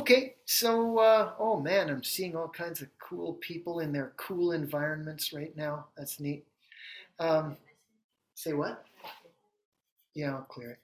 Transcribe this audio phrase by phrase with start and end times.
[0.00, 4.52] Okay, so uh, oh man, I'm seeing all kinds of cool people in their cool
[4.52, 5.86] environments right now.
[5.96, 6.46] That's neat.
[7.18, 7.56] Um,
[8.34, 8.84] say what?
[10.14, 10.78] Yeah, I'll clear it.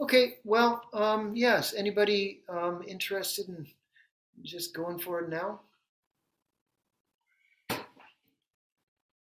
[0.00, 1.74] Okay, well, um, yes.
[1.74, 3.66] Anybody um, interested in
[4.42, 5.60] just going for it now?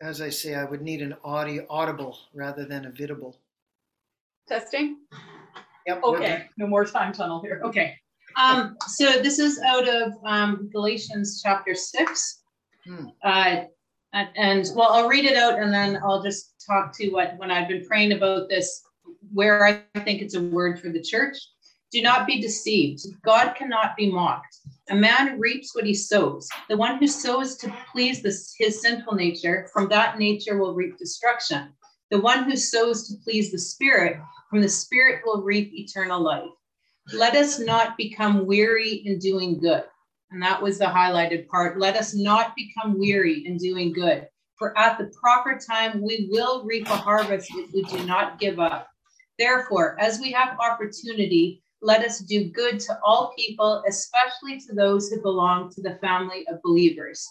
[0.00, 3.34] As I say, I would need an audio audible rather than a vidable.
[4.46, 4.98] Testing?
[5.88, 6.00] Yep.
[6.02, 7.62] we're Okay, no more time tunnel here.
[7.64, 7.94] Okay.
[8.36, 12.42] Um, so this is out of um, Galatians chapter six.
[12.86, 13.06] Hmm.
[13.24, 13.64] Uh,
[14.12, 17.50] and, and well, I'll read it out and then I'll just talk to what when
[17.50, 18.82] I've been praying about this,
[19.32, 21.38] where I think it's a word for the church.
[21.90, 23.00] Do not be deceived.
[23.24, 24.58] God cannot be mocked.
[24.90, 26.46] A man reaps what he sows.
[26.68, 30.98] The one who sows to please this, his sinful nature, from that nature will reap
[30.98, 31.72] destruction.
[32.10, 34.18] The one who sows to please the Spirit,
[34.48, 36.50] from the Spirit will reap eternal life.
[37.12, 39.84] Let us not become weary in doing good.
[40.30, 41.78] And that was the highlighted part.
[41.78, 44.28] Let us not become weary in doing good.
[44.58, 48.58] For at the proper time, we will reap a harvest if we do not give
[48.58, 48.88] up.
[49.38, 55.08] Therefore, as we have opportunity, let us do good to all people, especially to those
[55.08, 57.26] who belong to the family of believers.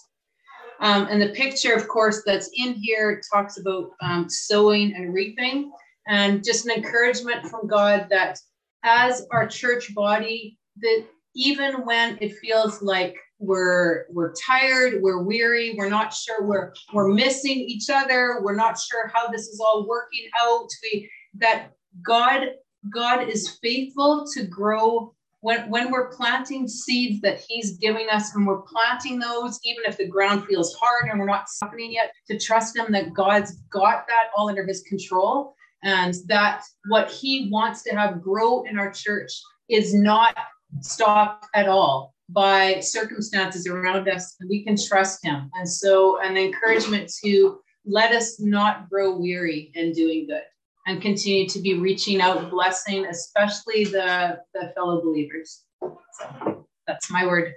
[0.80, 5.72] Um, and the picture, of course, that's in here talks about um, sowing and reaping,
[6.08, 8.40] and just an encouragement from God that
[8.84, 11.06] as our church body, that
[11.36, 17.10] even when it feels like we're we're tired, we're weary, we're not sure we're we're
[17.10, 20.68] missing each other, we're not sure how this is all working out.
[20.84, 22.48] We that God
[22.94, 28.46] God is faithful to grow when, when we're planting seeds that he's giving us and
[28.46, 32.40] we're planting those even if the ground feels hard and we're not happening yet to
[32.40, 37.84] trust him that god's got that all under his control and that what he wants
[37.84, 39.32] to have grow in our church
[39.70, 40.36] is not
[40.82, 46.36] stopped at all by circumstances around us and we can trust him and so an
[46.36, 50.44] encouragement to let us not grow weary in doing good
[50.88, 55.64] and continue to be reaching out, blessing, especially the, the fellow believers.
[55.82, 57.54] So that's my word.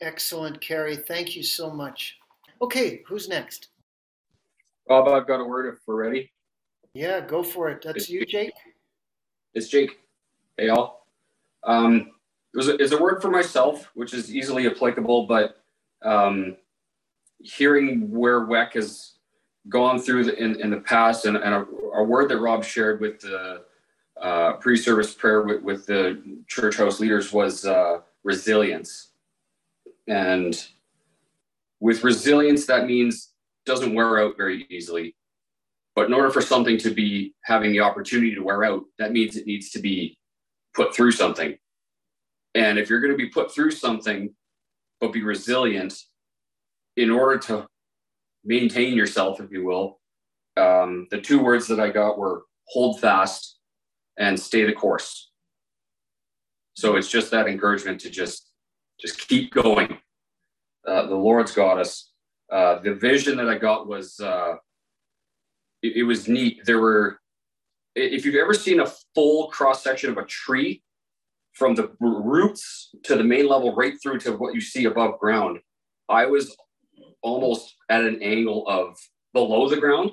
[0.00, 0.96] Excellent, Carrie.
[0.96, 2.16] Thank you so much.
[2.62, 3.68] Okay, who's next?
[4.86, 6.30] Bob, I've got a word if we're ready.
[6.94, 7.82] Yeah, go for it.
[7.82, 8.52] That's you, Jake.
[9.54, 9.98] It's Jake.
[10.56, 11.06] Hey, all.
[11.64, 12.12] Um,
[12.54, 15.62] it was a, it's a word for myself, which is easily applicable, but
[16.02, 16.56] um,
[17.40, 19.12] hearing where WEC has
[19.68, 23.00] gone through the, in, in the past and, and a, a word that Rob shared
[23.00, 23.62] with the
[24.20, 29.08] uh, pre-service prayer with, with the church house leaders was uh, resilience.
[30.06, 30.66] And
[31.80, 33.30] with resilience, that means
[33.66, 35.14] doesn't wear out very easily.
[35.98, 39.34] But in order for something to be having the opportunity to wear out, that means
[39.34, 40.16] it needs to be
[40.72, 41.56] put through something.
[42.54, 44.32] And if you're going to be put through something,
[45.00, 46.00] but be resilient,
[46.96, 47.66] in order to
[48.44, 49.98] maintain yourself, if you will,
[50.56, 53.58] um, the two words that I got were hold fast
[54.16, 55.32] and stay the course.
[56.74, 58.52] So it's just that encouragement to just
[59.00, 59.98] just keep going.
[60.86, 62.12] Uh, the Lord's got us.
[62.52, 64.58] Uh, the vision that I got was uh,
[65.82, 66.64] it, it was neat.
[66.64, 67.20] There were,
[67.94, 70.82] if you've ever seen a full cross section of a tree,
[71.58, 75.58] from the roots to the main level, right through to what you see above ground,
[76.08, 76.56] I was
[77.20, 78.96] almost at an angle of
[79.32, 80.12] below the ground,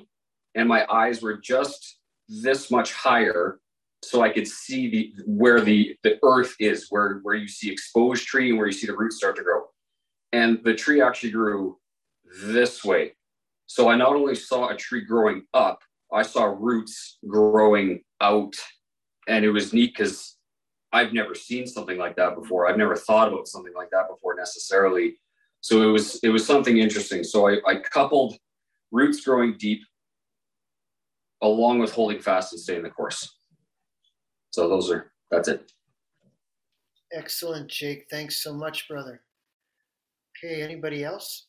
[0.56, 3.60] and my eyes were just this much higher
[4.02, 8.26] so I could see the where the the earth is, where where you see exposed
[8.26, 9.62] tree and where you see the roots start to grow.
[10.32, 11.78] And the tree actually grew
[12.42, 13.12] this way.
[13.66, 15.80] So I not only saw a tree growing up,
[16.12, 18.54] I saw roots growing out.
[19.28, 20.36] And it was neat because
[20.92, 22.68] I've never seen something like that before.
[22.68, 25.18] I've never thought about something like that before necessarily.
[25.60, 27.24] So it was it was something interesting.
[27.24, 28.36] So I, I coupled
[28.92, 29.80] roots growing deep
[31.42, 33.36] along with holding fast and staying the course.
[34.50, 35.72] So those are that's it.
[37.12, 38.06] Excellent, Jake.
[38.10, 39.22] Thanks so much, brother.
[40.44, 41.46] Okay, anybody else?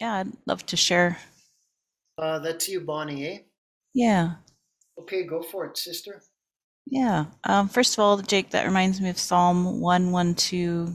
[0.00, 1.18] Yeah, I'd love to share.
[2.18, 3.38] Uh, that's you, Bonnie, eh?
[3.94, 4.34] Yeah,
[4.98, 6.20] Okay, go for it, sister.
[6.86, 7.26] yeah.
[7.44, 10.90] Um, first of all, Jake, that reminds me of Psalm 112,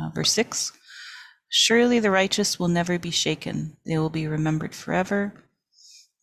[0.00, 0.72] uh, verse 6.
[1.48, 5.32] Surely the righteous will never be shaken, they will be remembered forever.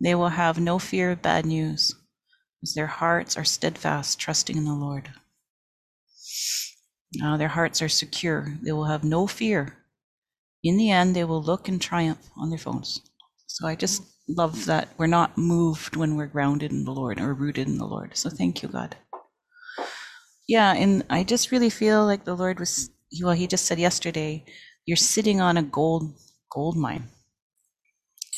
[0.01, 1.93] They will have no fear of bad news,
[2.63, 5.09] as their hearts are steadfast, trusting in the Lord.
[7.23, 9.77] Uh, their hearts are secure, they will have no fear.
[10.63, 13.01] In the end, they will look and triumph on their phones.
[13.47, 17.33] So I just love that we're not moved when we're grounded in the Lord or
[17.33, 18.15] rooted in the Lord.
[18.15, 18.95] So thank you, God.
[20.47, 22.89] Yeah, and I just really feel like the Lord was
[23.21, 24.43] well, he just said yesterday,
[24.85, 26.13] you're sitting on a gold
[26.49, 27.09] gold mine.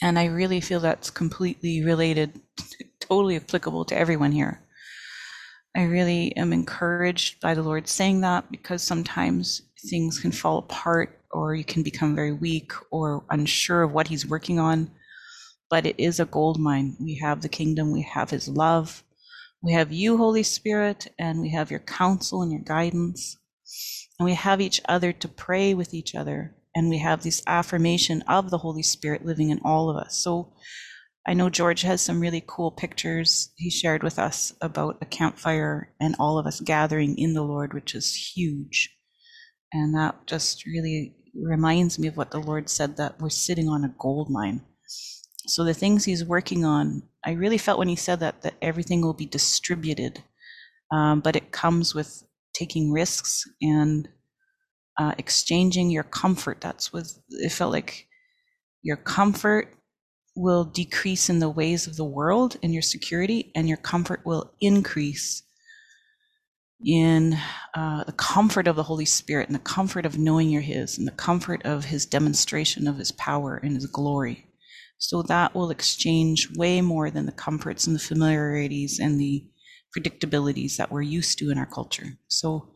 [0.02, 2.42] And I really feel that's completely related,
[3.00, 4.62] totally applicable to everyone here.
[5.76, 11.20] I really am encouraged by the Lord saying that because sometimes things can fall apart
[11.36, 14.90] or you can become very weak or unsure of what He's working on.
[15.70, 16.96] But it is a gold mine.
[17.00, 19.04] We have the kingdom, we have His love,
[19.66, 23.36] we have you, Holy Spirit, and we have your counsel and your guidance.
[24.20, 26.56] And we have each other to pray with each other.
[26.76, 30.18] And we have this affirmation of the Holy Spirit living in all of us.
[30.18, 30.54] So
[31.28, 35.92] I know George has some really cool pictures he shared with us about a campfire
[36.00, 38.96] and all of us gathering in the Lord, which is huge.
[39.74, 43.84] And that just really reminds me of what the Lord said that we're sitting on
[43.84, 44.62] a gold mine.
[45.48, 49.02] So the things he's working on, I really felt when he said that, that everything
[49.02, 50.24] will be distributed.
[50.92, 52.24] Um, but it comes with
[52.54, 54.08] taking risks and
[54.98, 56.62] uh, exchanging your comfort.
[56.62, 58.08] That's what it felt like
[58.82, 59.74] your comfort
[60.36, 64.54] will decrease in the ways of the world and your security, and your comfort will
[64.60, 65.44] increase
[66.86, 67.38] in
[67.74, 71.08] uh, the comfort of the Holy Spirit and the comfort of knowing you're His and
[71.08, 74.46] the comfort of His demonstration of His power and His glory.
[74.98, 79.46] So that will exchange way more than the comforts and the familiarities and the
[79.98, 82.18] predictabilities that we're used to in our culture.
[82.28, 82.70] So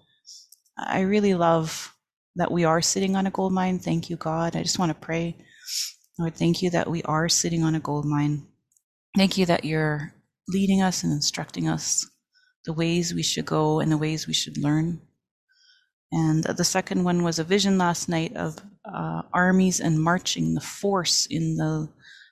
[0.78, 1.94] I really love
[2.36, 3.80] that we are sitting on a gold mine.
[3.80, 4.56] Thank you, God.
[4.56, 5.38] I just want to pray
[6.20, 8.46] Lord, thank you that we are sitting on a gold mine.
[9.16, 10.14] Thank you that you're
[10.50, 12.06] leading us and instructing us
[12.66, 15.02] the ways we should go and the ways we should learn.
[16.12, 20.62] And the second one was a vision last night of uh, armies and marching, the
[20.62, 21.90] force in the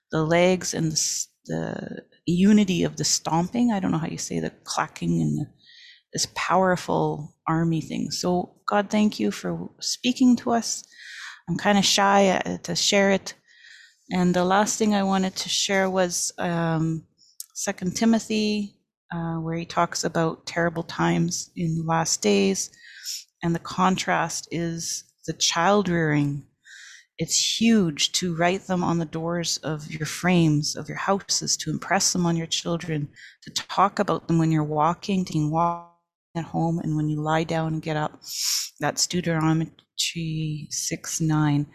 [0.10, 3.72] the legs and the, the, unity of the stomping.
[3.72, 5.46] I don't know how you say the clacking and the,
[6.14, 8.12] this powerful army thing.
[8.12, 10.86] So God, thank you for speaking to us.
[11.50, 13.34] I'm kind of shy uh, to share it
[14.12, 17.04] and the last thing I wanted to share was um,
[17.54, 18.77] Second Timothy,
[19.14, 22.70] uh, where he talks about terrible times in the last days,
[23.44, 26.44] and the contrast is the child rearing.
[27.18, 31.72] It's huge to write them on the doors of your frames of your houses, to
[31.72, 33.10] impress them on your children,
[33.44, 35.96] to talk about them when you're walking, to walk
[36.36, 38.22] at home, and when you lie down and get up.
[38.80, 39.72] That's Deuteronomy
[40.70, 41.66] 6 9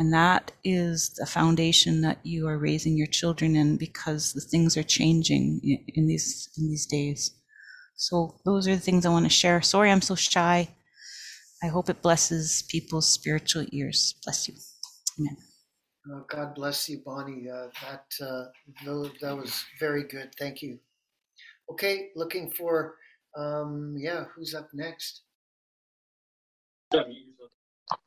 [0.00, 4.74] and that is the foundation that you are raising your children in because the things
[4.78, 7.32] are changing in these in these days.
[7.96, 9.60] So those are the things i want to share.
[9.60, 10.68] Sorry i'm so shy.
[11.62, 14.14] I hope it blesses people's spiritual ears.
[14.24, 14.54] Bless you.
[15.18, 15.36] Amen.
[16.10, 17.50] Oh, god bless you bonnie.
[17.50, 18.44] Uh, that uh,
[19.20, 20.34] that was very good.
[20.38, 20.78] Thank you.
[21.70, 22.94] Okay looking for
[23.36, 25.24] um yeah who's up next?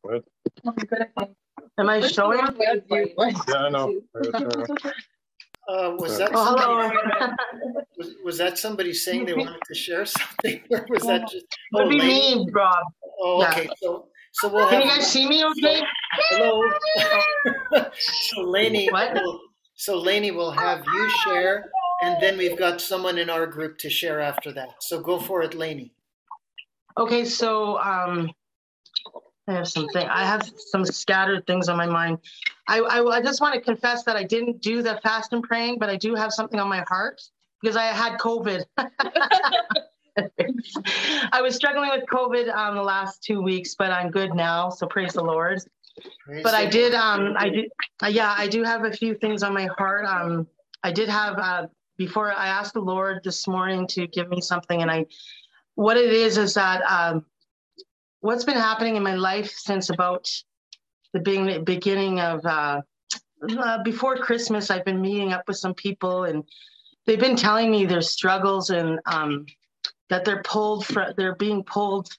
[0.01, 0.23] What?
[1.79, 2.39] Am I showing?
[2.89, 3.99] Yeah, I know.
[5.67, 7.31] Uh, was that oh, hello.
[7.97, 11.45] was, was that somebody saying they wanted to share something, or was that just?
[11.71, 12.83] Would oh, be me, Rob.
[13.21, 13.63] Oh, okay.
[13.63, 13.73] Yeah.
[13.81, 14.67] So, so we'll.
[14.67, 15.45] Can have, you guys see me?
[15.45, 15.81] Okay.
[16.29, 16.61] Hello.
[17.97, 18.89] so, Lainey.
[18.91, 19.39] Will,
[19.75, 21.71] so, Lainey will have you share,
[22.01, 24.67] and then we've got someone in our group to share after that.
[24.81, 25.93] So, go for it, Lainey.
[26.97, 27.23] Okay.
[27.23, 28.29] So, um,
[29.47, 30.07] I have something.
[30.07, 32.19] I have some scattered things on my mind.
[32.67, 35.79] I, I, I just want to confess that I didn't do the fast and praying,
[35.79, 37.21] but I do have something on my heart
[37.61, 38.63] because I had COVID.
[41.31, 44.69] I was struggling with COVID um, the last two weeks, but I'm good now.
[44.69, 45.59] So praise the Lord.
[46.25, 47.71] Praise but I did, um, I did,
[48.03, 50.05] uh, yeah, I do have a few things on my heart.
[50.05, 50.47] Um,
[50.83, 54.81] I did have uh, before I asked the Lord this morning to give me something,
[54.81, 55.05] and I,
[55.75, 57.25] what it is is that um,
[58.23, 60.31] what's been happening in my life since about
[61.11, 61.19] the
[61.65, 62.81] beginning of uh,
[63.59, 64.71] uh, before Christmas.
[64.71, 66.45] I've been meeting up with some people, and
[67.05, 69.45] they've been telling me their struggles and um,
[70.09, 72.09] that they're pulled from, they're being pulled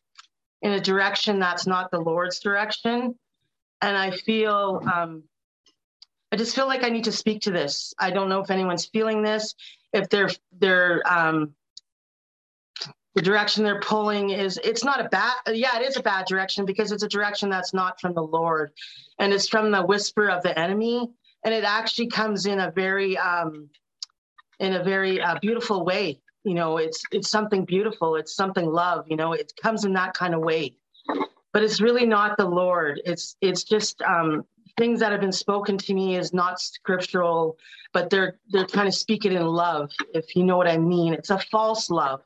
[0.61, 3.19] in a direction that's not the Lord's direction.
[3.81, 5.23] And I feel, um,
[6.31, 7.95] I just feel like I need to speak to this.
[7.99, 9.55] I don't know if anyone's feeling this,
[9.95, 11.55] if they're they're um,
[13.15, 16.65] the direction they're pulling is it's not a bad yeah it is a bad direction
[16.65, 18.73] because it's a direction that's not from the lord
[19.19, 21.09] and it's from the whisper of the enemy.
[21.45, 23.69] And it actually comes in a very um
[24.61, 26.21] in a very uh, beautiful way.
[26.45, 28.17] You know it's it's something beautiful.
[28.17, 30.77] It's something love you know it comes in that kind of way.
[31.53, 33.01] But it's really not the lord.
[33.05, 34.45] It's it's just um
[34.77, 37.59] things that have been spoken to me is not scriptural,
[37.93, 41.15] but they're they're trying to speak it in love, if you know what I mean.
[41.15, 42.23] It's a false love.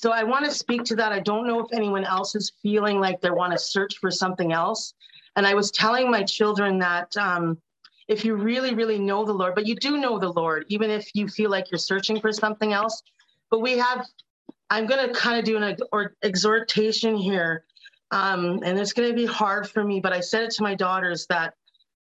[0.00, 1.10] So I want to speak to that.
[1.10, 4.52] I don't know if anyone else is feeling like they want to search for something
[4.52, 4.94] else.
[5.34, 7.58] And I was telling my children that um,
[8.06, 11.10] if you really, really know the Lord, but you do know the Lord, even if
[11.14, 13.02] you feel like you're searching for something else.
[13.50, 14.06] But we have,
[14.70, 17.64] I'm going to kind of do an or exhortation here.
[18.12, 20.76] Um, and it's going to be hard for me, but I said it to my
[20.76, 21.54] daughters that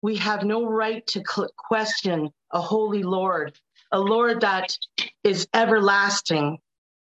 [0.02, 1.22] we have no right to
[1.56, 3.58] question a holy Lord,
[3.90, 4.78] a Lord that
[5.24, 6.58] is everlasting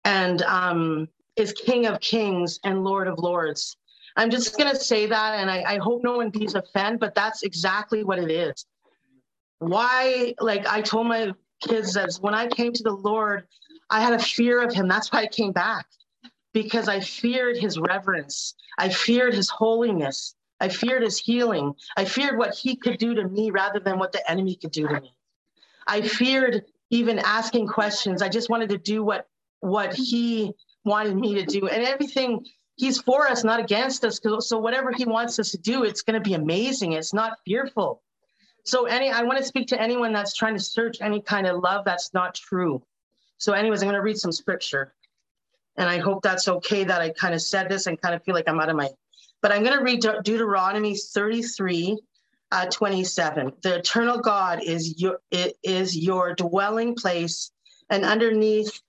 [0.05, 3.75] and um, is King of Kings and Lord of Lords.
[4.15, 7.13] I'm just going to say that, and I, I hope no one bees offend, but
[7.15, 8.65] that's exactly what it is.
[9.59, 13.47] Why, like I told my kids that when I came to the Lord,
[13.89, 14.87] I had a fear of him.
[14.87, 15.87] That's why I came back,
[16.53, 18.55] because I feared his reverence.
[18.77, 20.35] I feared his holiness.
[20.61, 21.73] I feared his healing.
[21.97, 24.87] I feared what he could do to me rather than what the enemy could do
[24.87, 25.13] to me.
[25.87, 28.21] I feared even asking questions.
[28.21, 29.27] I just wanted to do what
[29.65, 30.53] what he
[30.83, 32.45] wanted me to do and everything
[32.75, 34.19] he's for us, not against us.
[34.39, 36.93] So whatever he wants us to do, it's going to be amazing.
[36.93, 38.01] It's not fearful.
[38.63, 41.61] So any, I want to speak to anyone that's trying to search any kind of
[41.61, 42.81] love that's not true.
[43.37, 44.93] So anyways, I'm going to read some scripture.
[45.77, 48.33] And I hope that's okay that I kind of said this and kind of feel
[48.33, 48.89] like I'm out of my,
[49.41, 51.99] but I'm going to read De- Deuteronomy 33,
[52.51, 53.51] uh, 27.
[53.61, 57.51] The eternal God is your, it is your dwelling place
[57.89, 58.81] and underneath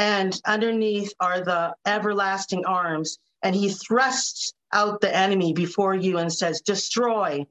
[0.00, 3.18] and underneath are the everlasting arms.
[3.42, 7.46] And he thrusts out the enemy before you and says, Destroy.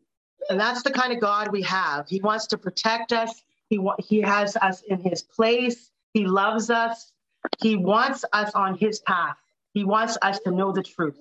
[0.50, 2.08] And that's the kind of God we have.
[2.10, 6.72] He wants to protect us, he, wa- he has us in his place, he loves
[6.72, 7.14] us,
[7.62, 9.38] he wants us on his path,
[9.76, 11.20] he wants us to know the truth.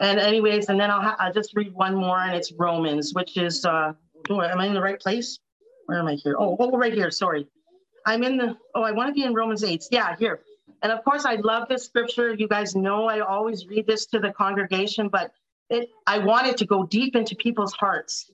[0.00, 3.36] And, anyways, and then I'll, ha- I'll just read one more, and it's Romans, which
[3.36, 3.92] is, uh,
[4.30, 5.40] am I in the right place?
[5.86, 6.36] Where am I here?
[6.38, 7.10] Oh, oh, right here.
[7.10, 7.46] Sorry.
[8.06, 9.84] I'm in the, oh, I want to be in Romans 8.
[9.90, 10.40] Yeah, here.
[10.82, 12.34] And of course, I love this scripture.
[12.34, 15.32] You guys know I always read this to the congregation, but
[15.70, 18.30] it, I wanted to go deep into people's hearts.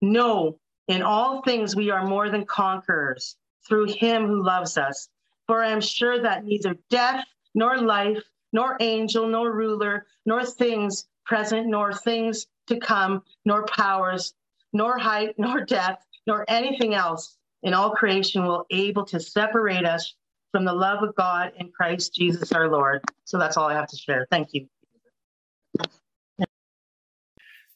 [0.00, 5.08] No, in all things we are more than conquerors through him who loves us.
[5.46, 11.06] For I am sure that neither death, nor life, nor angel, nor ruler, nor things
[11.24, 14.34] present, nor things to come, nor powers,
[14.72, 20.14] nor height, nor depth, nor anything else in all creation will able to separate us
[20.50, 23.02] from the love of God in Christ Jesus our Lord.
[23.24, 24.26] So that's all I have to share.
[24.30, 24.66] Thank you.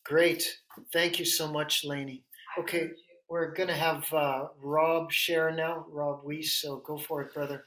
[0.05, 0.59] Great.
[0.93, 2.23] Thank you so much, Lainey.
[2.59, 2.91] Okay,
[3.29, 6.61] we're going to have uh, Rob share now, Rob Weiss.
[6.61, 7.65] So go for it, brother.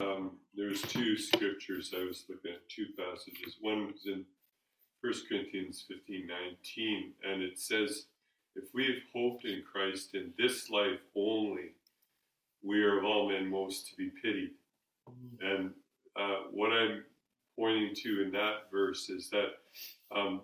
[0.00, 3.56] Um, there's two scriptures I was looking at, two passages.
[3.60, 4.24] One was in
[5.02, 8.06] 1 Corinthians 15 19, and it says,
[8.56, 11.72] If we have hoped in Christ in this life only,
[12.62, 14.50] we are of all men most to be pitied.
[15.40, 15.70] And
[16.18, 17.04] uh, what I'm
[17.58, 19.50] pointing to in that verse is that
[20.14, 20.40] um,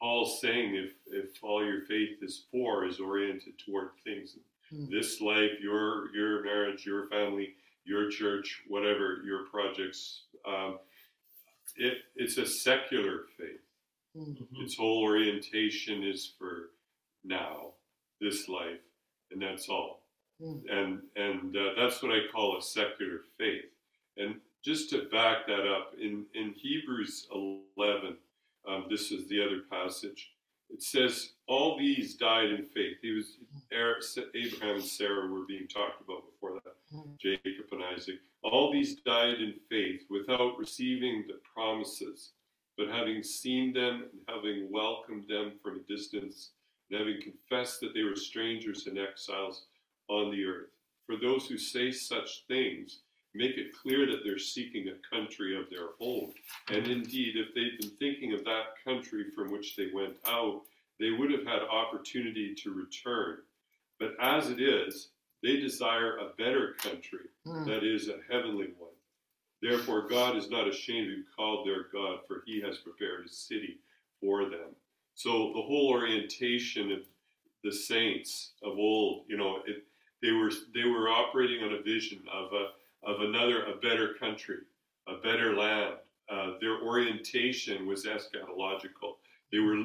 [0.00, 4.36] Paul's saying if, if all your faith is for, is oriented toward things,
[4.72, 4.90] mm.
[4.90, 10.78] this life, your, your marriage, your family, your church, whatever your projects, um,
[11.76, 13.60] it, it's a secular faith.
[14.16, 14.62] Mm-hmm.
[14.62, 16.70] Its whole orientation is for
[17.24, 17.72] now,
[18.20, 18.80] this life,
[19.30, 20.02] and that's all.
[20.42, 20.62] Mm.
[20.70, 23.64] And and uh, that's what I call a secular faith.
[24.16, 28.16] And just to back that up, in, in Hebrews 11,
[28.66, 30.30] um, this is the other passage.
[30.70, 32.96] It says, All these died in faith.
[33.02, 33.36] He was
[33.70, 37.18] Abraham and Sarah were being talked about before that, mm.
[37.20, 38.16] Jacob and Isaac.
[38.42, 42.30] All these died in faith without receiving the promises,
[42.78, 46.50] but having seen them and having welcomed them from a distance,
[46.90, 49.66] and having confessed that they were strangers and exiles
[50.08, 50.70] on the earth.
[51.06, 53.00] For those who say such things,
[53.34, 56.32] make it clear that they're seeking a country of their own.
[56.68, 60.62] And indeed, if they'd been thinking of that country from which they went out,
[61.00, 63.38] they would have had opportunity to return.
[63.98, 65.08] But as it is,
[65.42, 67.66] they desire a better country, mm.
[67.66, 68.90] that is, a heavenly one.
[69.60, 73.28] Therefore, God is not ashamed to be called their God, for he has prepared a
[73.28, 73.78] city
[74.20, 74.74] for them.
[75.14, 77.00] So the whole orientation of
[77.62, 79.84] the saints of old, you know, it,
[80.22, 84.58] they were they were operating on a vision of a of another a better country,
[85.08, 85.94] a better land.
[86.30, 89.16] Uh, their orientation was eschatological.
[89.52, 89.82] They were,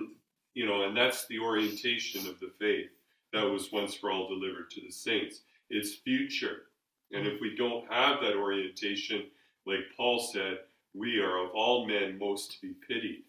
[0.53, 2.87] you know, and that's the orientation of the faith
[3.33, 5.41] that was once for all delivered to the saints.
[5.69, 6.63] It's future,
[7.11, 9.25] and if we don't have that orientation,
[9.67, 10.59] like Paul said,
[10.93, 13.23] we are of all men most to be pitied.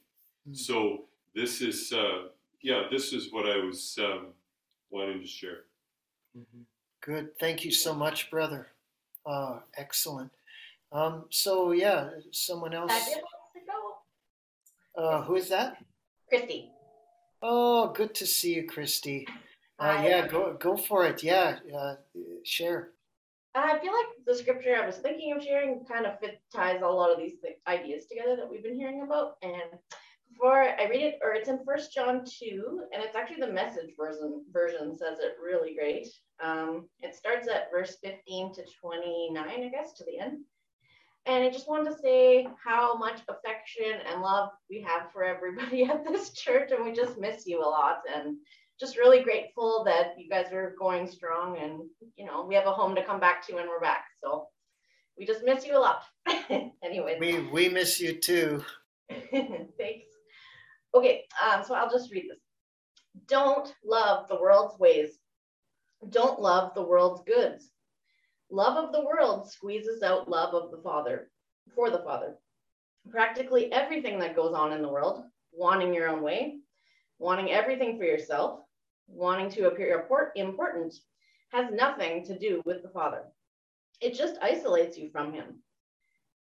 [0.48, 0.54] Mm-hmm.
[0.54, 1.04] So
[1.34, 2.28] this is uh,
[2.62, 4.28] yeah, this is what I was um,
[4.90, 5.64] wanting to share.
[6.36, 6.62] Mm-hmm.
[7.02, 7.38] Good.
[7.38, 8.68] Thank you so much, brother.
[9.24, 10.30] Uh, excellent.
[10.92, 12.92] Um, so yeah, someone else.
[14.96, 15.78] Uh, who is that?
[16.28, 16.70] Christy.
[17.42, 19.26] Oh, good to see you, Christy.
[19.78, 21.22] Uh, yeah, go go for it.
[21.22, 21.94] Yeah, uh,
[22.44, 22.90] share.
[23.54, 26.86] I feel like the scripture I was thinking of sharing kind of fit, ties a
[26.86, 29.38] lot of these th- ideas together that we've been hearing about.
[29.42, 29.78] And
[30.30, 33.90] before I read it, or it's in First John two, and it's actually the Message
[33.98, 36.08] version version says it really great.
[36.42, 40.38] Um, it starts at verse fifteen to twenty nine, I guess, to the end.
[41.26, 45.84] And I just wanted to say how much affection and love we have for everybody
[45.90, 48.02] at this church, and we just miss you a lot.
[48.14, 48.36] And
[48.78, 51.80] just really grateful that you guys are going strong, and
[52.16, 54.06] you know we have a home to come back to when we're back.
[54.22, 54.46] So
[55.18, 56.02] we just miss you a lot.
[56.82, 58.64] anyway, we we miss you too.
[59.30, 60.09] Thanks.
[60.94, 62.40] Okay, um, so I'll just read this.
[63.28, 65.18] Don't love the world's ways.
[66.10, 67.70] Don't love the world's goods
[68.52, 71.30] Love of the world squeezes out love of the Father,
[71.72, 72.36] for the Father.
[73.08, 76.58] Practically everything that goes on in the world, wanting your own way,
[77.20, 78.60] wanting everything for yourself,
[79.06, 80.04] wanting to appear
[80.34, 80.94] important,
[81.52, 83.22] has nothing to do with the Father.
[84.00, 85.62] It just isolates you from Him.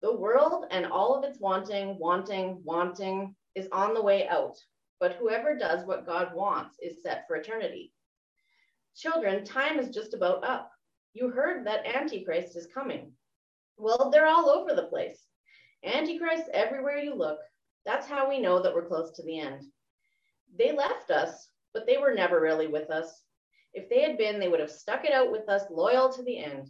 [0.02, 4.58] The world and all of its wanting, wanting, wanting is on the way out,
[5.00, 7.92] but whoever does what God wants is set for eternity.
[8.96, 10.72] Children, time is just about up.
[11.14, 13.12] You heard that Antichrist is coming.
[13.78, 15.26] Well, they're all over the place.
[15.84, 17.40] Antichrist everywhere you look.
[17.86, 19.64] That's how we know that we're close to the end.
[20.58, 23.24] They left us, but they were never really with us.
[23.74, 26.44] If they had been, they would have stuck it out with us, loyal to the
[26.44, 26.70] end.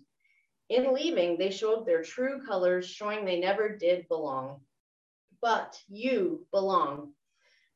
[0.70, 4.62] In leaving, they showed their true colors, showing they never did belong.
[5.42, 7.14] But you belong.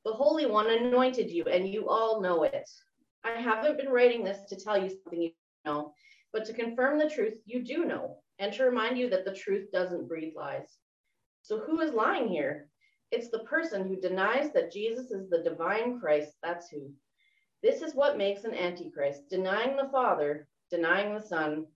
[0.06, 2.70] The Holy One anointed you, and you all know it.
[3.24, 5.32] I haven't been writing this to tell you something you
[5.66, 5.94] know
[6.34, 9.72] but to confirm the truth you do know, and to remind you that the truth
[9.72, 10.78] doesn't breed lies.
[11.44, 12.68] So who is lying here?
[13.12, 16.32] It's the person who denies that Jesus is the divine Christ.
[16.42, 16.92] That's who.
[17.62, 21.68] This is what makes an antichrist, denying the Father, denying the Son.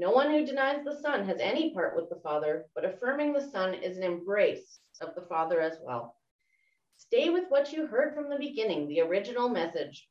[0.00, 3.50] No one who denies the Son has any part with the Father, but affirming the
[3.50, 6.16] Son is an embrace of the Father as well.
[6.96, 10.08] Stay with what you heard from the beginning, the original message.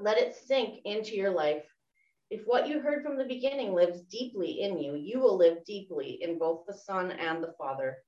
[0.00, 1.66] Let it sink into your life.
[2.30, 6.18] If what you heard from the beginning lives deeply in you, you will live deeply
[6.22, 7.98] in both the Son and the Father.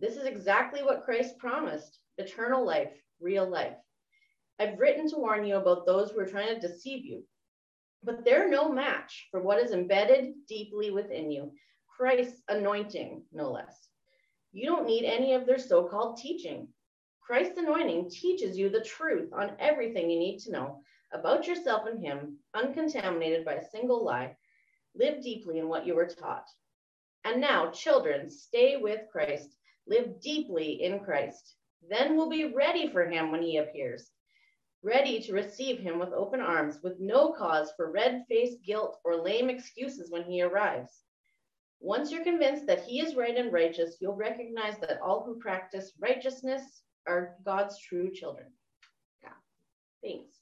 [0.00, 3.76] This is exactly what Christ promised eternal life, real life.
[4.58, 7.24] I've written to warn you about those who are trying to deceive you,
[8.06, 11.50] but they're no match for what is embedded deeply within you
[11.96, 13.88] Christ's anointing, no less.
[14.52, 16.68] You don't need any of their so called teaching.
[17.20, 20.80] Christ's anointing teaches you the truth on everything you need to know
[21.12, 24.36] about yourself and Him, uncontaminated by a single lie.
[24.94, 26.46] Live deeply in what you were taught.
[27.24, 29.56] And now, children, stay with Christ.
[29.88, 31.54] Live deeply in Christ.
[31.88, 34.10] Then we'll be ready for Him when He appears,
[34.86, 39.16] ready to receive Him with open arms, with no cause for red faced guilt or
[39.16, 41.02] lame excuses when He arrives.
[41.80, 45.92] Once you're convinced that He is right and righteous, you'll recognize that all who practice
[46.00, 48.46] righteousness are God's true children.
[49.22, 49.30] Yeah.
[50.02, 50.36] Thanks.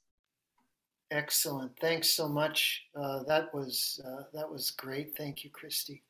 [1.09, 1.71] Excellent.
[1.79, 2.83] Thanks so much.
[2.95, 5.17] Uh, that was uh, that was great.
[5.17, 6.03] Thank you, Christy.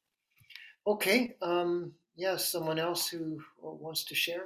[0.85, 1.35] Okay.
[1.41, 2.37] Um, yeah.
[2.37, 4.45] Someone else who wants to share.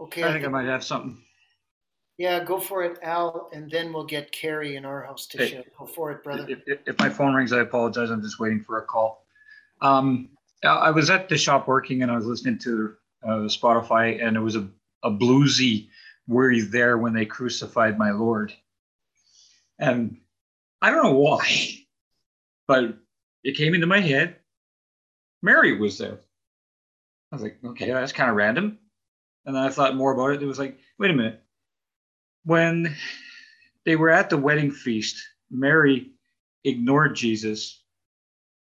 [0.00, 0.24] Okay.
[0.24, 1.22] I think I, might have something.
[2.18, 5.50] Yeah, go for it, Al, and then we'll get Carrie in our house to hey,
[5.50, 5.64] share.
[5.78, 6.46] Go for it, brother.
[6.48, 8.10] If, if, if, my phone rings, I apologize.
[8.10, 9.24] I'm just waiting for a call.
[9.80, 10.30] Um,
[10.64, 14.40] I was at the shop working, and I was listening to uh, Spotify, and it
[14.40, 14.68] was a,
[15.02, 15.88] a bluesy
[16.30, 18.54] were you there when they crucified my Lord?
[19.78, 20.18] And
[20.80, 21.44] I don't know why,
[22.68, 22.96] but
[23.42, 24.36] it came into my head.
[25.42, 26.20] Mary was there.
[27.32, 28.78] I was like, okay, that's kind of random.
[29.46, 30.42] And I thought more about it.
[30.42, 31.42] It was like, wait a minute.
[32.44, 32.94] When
[33.84, 36.12] they were at the wedding feast, Mary
[36.64, 37.82] ignored Jesus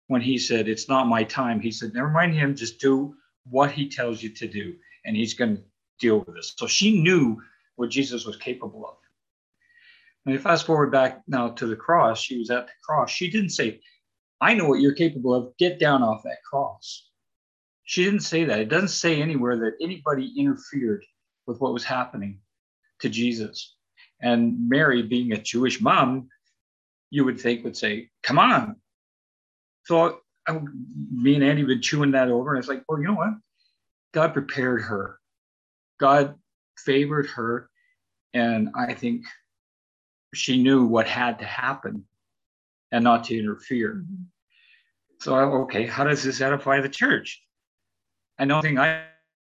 [0.08, 1.60] when he said, It's not my time.
[1.60, 5.34] He said, Never mind him, just do what he tells you to do, and he's
[5.34, 5.63] going to
[6.00, 6.54] deal with this.
[6.58, 7.42] So she knew
[7.76, 8.96] what Jesus was capable of.
[10.26, 13.10] And if you fast forward back now to the cross, she was at the cross.
[13.10, 13.80] She didn't say,
[14.42, 15.56] I know what you're capable of.
[15.58, 17.07] Get down off that cross.
[17.88, 18.60] She didn't say that.
[18.60, 21.06] It doesn't say anywhere that anybody interfered
[21.47, 22.41] with what was happening
[23.00, 23.76] to Jesus.
[24.21, 26.28] And Mary, being a Jewish mom,
[27.10, 28.76] you would think would say, Come on.
[29.86, 30.60] So I,
[31.10, 33.34] me and Andy been chewing that over, and it's like, well, you know what?
[34.13, 35.17] God prepared her.
[35.97, 36.36] God
[36.78, 37.69] favored her.
[38.34, 39.23] And I think
[40.34, 42.04] she knew what had to happen
[42.91, 43.95] and not to interfere.
[43.95, 44.23] Mm-hmm.
[45.21, 47.41] So, okay, how does this edify the church?
[48.39, 49.04] And the only thing I,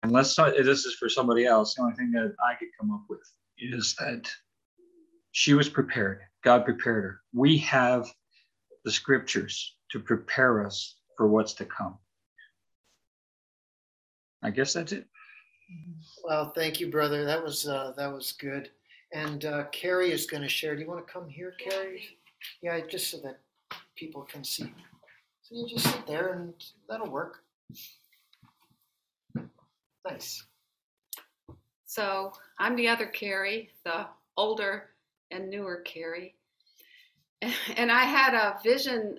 [0.02, 3.20] unless this is for somebody else, the only thing that I could come up with
[3.58, 4.30] is that
[5.32, 6.20] she was prepared.
[6.44, 7.20] God prepared her.
[7.32, 8.06] We have
[8.84, 11.98] the scriptures to prepare us for what's to come.
[14.42, 15.06] I guess that's it.
[16.22, 17.24] Well, thank you, brother.
[17.24, 18.70] That was uh, that was good.
[19.12, 20.76] And uh, Carrie is going to share.
[20.76, 22.02] Do you want to come here, Carrie?
[22.62, 23.40] Yeah, just so that
[23.96, 24.72] people can see.
[25.42, 26.54] So you just sit there and
[26.88, 27.42] that'll work.
[30.08, 30.44] Nice.
[31.84, 34.90] So I'm the other Carrie, the older
[35.30, 36.34] and newer Carrie.
[37.76, 39.18] And I had a vision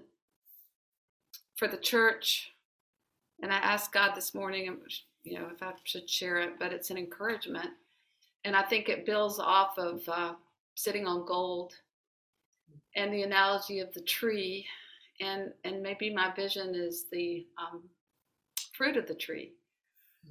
[1.55, 2.51] for the church,
[3.41, 4.77] and I asked God this morning,
[5.23, 7.69] you know, if I should share it, but it's an encouragement.
[8.43, 10.33] And I think it builds off of uh,
[10.75, 11.73] sitting on gold
[12.95, 14.65] and the analogy of the tree
[15.19, 17.83] and and maybe my vision is the um,
[18.73, 19.53] fruit of the tree.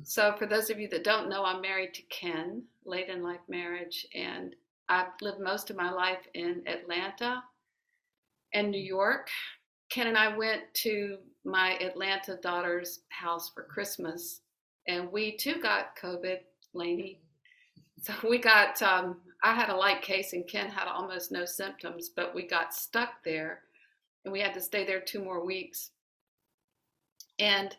[0.02, 3.40] So for those of you that don't know, I'm married to Ken, late in life
[3.48, 4.54] marriage, and
[4.88, 7.42] I've lived most of my life in Atlanta
[8.54, 9.28] and New York.
[9.90, 14.40] Ken and I went to my Atlanta daughter's house for Christmas,
[14.86, 16.38] and we too got COVID,
[16.72, 17.20] Laney.
[18.02, 22.10] So we got, um, I had a light case, and Ken had almost no symptoms,
[22.10, 23.62] but we got stuck there
[24.26, 25.92] and we had to stay there two more weeks.
[27.38, 27.74] And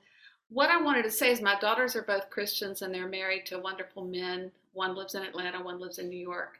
[0.50, 3.60] what I wanted to say is my daughters are both Christians and they're married to
[3.60, 4.52] wonderful men.
[4.74, 6.60] One lives in Atlanta, one lives in New York.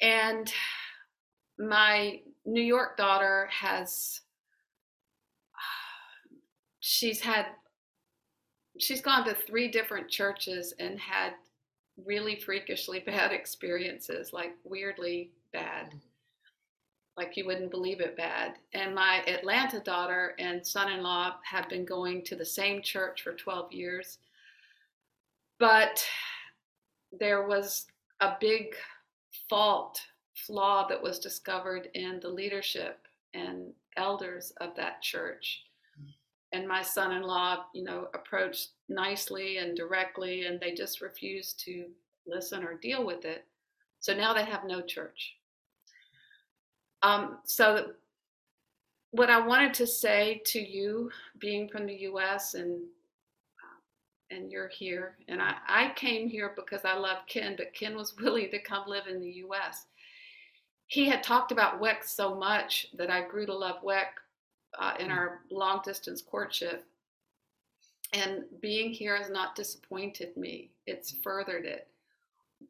[0.00, 0.52] And
[1.58, 4.20] my New York daughter has
[6.80, 7.46] she's had
[8.78, 11.32] she's gone to three different churches and had
[12.04, 15.94] really freakishly bad experiences, like weirdly bad
[17.18, 18.54] like you wouldn't believe it bad.
[18.74, 23.22] And my Atlanta daughter and son in law have been going to the same church
[23.22, 24.18] for 12 years.
[25.58, 26.06] But
[27.10, 27.86] there was
[28.20, 28.76] a big
[29.50, 30.00] fault,
[30.46, 33.00] flaw that was discovered in the leadership
[33.34, 35.64] and elders of that church.
[36.52, 41.58] And my son in law, you know, approached nicely and directly, and they just refused
[41.64, 41.86] to
[42.28, 43.44] listen or deal with it.
[43.98, 45.34] So now they have no church.
[47.02, 47.92] Um, so,
[49.10, 52.54] what I wanted to say to you, being from the U.S.
[52.54, 57.74] and uh, and you're here, and I, I came here because I love Ken, but
[57.74, 59.86] Ken was willing to come live in the U.S.
[60.86, 64.06] He had talked about WEC so much that I grew to love WEC
[64.78, 66.84] uh, in our long distance courtship.
[68.14, 71.88] And being here has not disappointed me, it's furthered it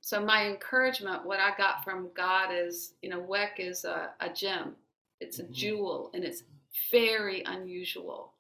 [0.01, 4.29] so my encouragement, what I got from God is, you know, WEC is a, a
[4.29, 4.75] gem.
[5.21, 5.53] It's a mm-hmm.
[5.53, 6.45] jewel and it's
[6.91, 8.35] very unusual.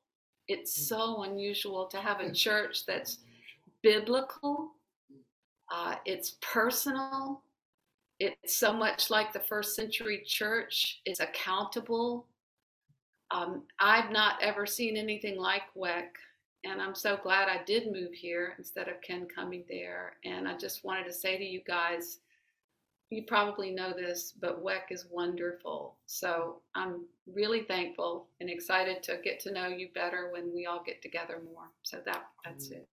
[0.47, 0.89] It's mm.
[0.89, 3.19] so unusual to have a church that's
[3.83, 4.73] biblical,
[5.73, 7.43] uh, it's personal,
[8.19, 12.27] it's so much like the first century church, it's accountable.
[13.31, 16.05] Um, I've not ever seen anything like WEC.
[16.65, 20.15] And I'm so glad I did move here instead of Ken coming there.
[20.25, 22.19] And I just wanted to say to you guys,
[23.11, 25.97] you probably know this, but WEC is wonderful.
[26.07, 30.83] So I'm really thankful and excited to get to know you better when we all
[30.85, 31.71] get together more.
[31.85, 32.87] So that that's it.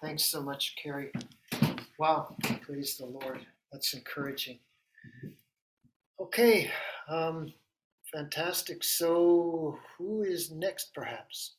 [0.00, 1.10] Thanks so much, Carrie.
[1.98, 3.40] Wow, praise the Lord.
[3.72, 4.58] That's encouraging.
[6.20, 6.70] Okay,
[7.10, 7.52] um,
[8.12, 8.82] fantastic.
[8.84, 11.56] So who is next, perhaps?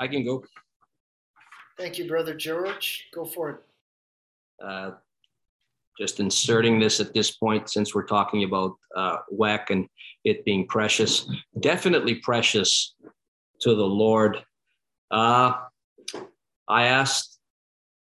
[0.00, 0.42] I can go.
[1.78, 3.08] Thank you, Brother George.
[3.14, 3.56] Go for it.
[4.64, 4.92] Uh,
[5.98, 9.86] just inserting this at this point, since we're talking about uh, WEC and
[10.24, 12.94] it being precious, definitely precious
[13.60, 14.42] to the Lord.
[15.10, 15.52] Uh,
[16.66, 17.38] I asked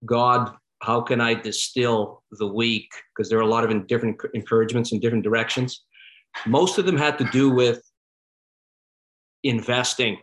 [0.06, 2.90] God, how can I distill the week?
[3.16, 5.86] Because there are a lot of different encouragements in different directions.
[6.46, 7.82] Most of them had to do with
[9.44, 10.18] investing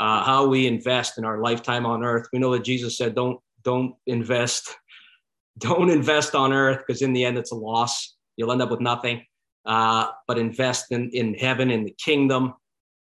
[0.00, 2.26] uh, how we invest in our lifetime on earth.
[2.32, 4.76] We know that Jesus said, "Don't don't invest,
[5.58, 8.16] don't invest on earth, because in the end it's a loss.
[8.36, 9.24] You'll end up with nothing.
[9.66, 12.54] Uh, but invest in in heaven, in the kingdom,